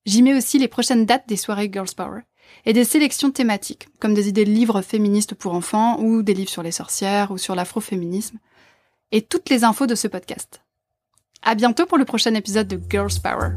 J'y 0.05 0.21
mets 0.21 0.35
aussi 0.35 0.59
les 0.59 0.67
prochaines 0.67 1.07
dates 1.07 1.27
des 1.27 1.37
soirées 1.37 1.71
Girls 1.73 1.95
Power 1.95 2.21
et 2.65 2.73
des 2.73 2.83
sélections 2.83 3.31
thématiques, 3.31 3.87
comme 3.99 4.13
des 4.13 4.27
idées 4.27 4.45
de 4.45 4.51
livres 4.51 4.83
féministes 4.83 5.33
pour 5.33 5.55
enfants 5.55 5.99
ou 6.01 6.21
des 6.21 6.35
livres 6.35 6.51
sur 6.51 6.61
les 6.61 6.71
sorcières 6.71 7.31
ou 7.31 7.39
sur 7.39 7.55
l'afroféminisme, 7.55 8.37
et 9.11 9.23
toutes 9.23 9.49
les 9.49 9.63
infos 9.63 9.87
de 9.87 9.95
ce 9.95 10.07
podcast. 10.07 10.61
À 11.41 11.55
bientôt 11.55 11.87
pour 11.87 11.97
le 11.97 12.05
prochain 12.05 12.35
épisode 12.35 12.67
de 12.67 12.79
Girls 12.89 13.19
Power. 13.23 13.55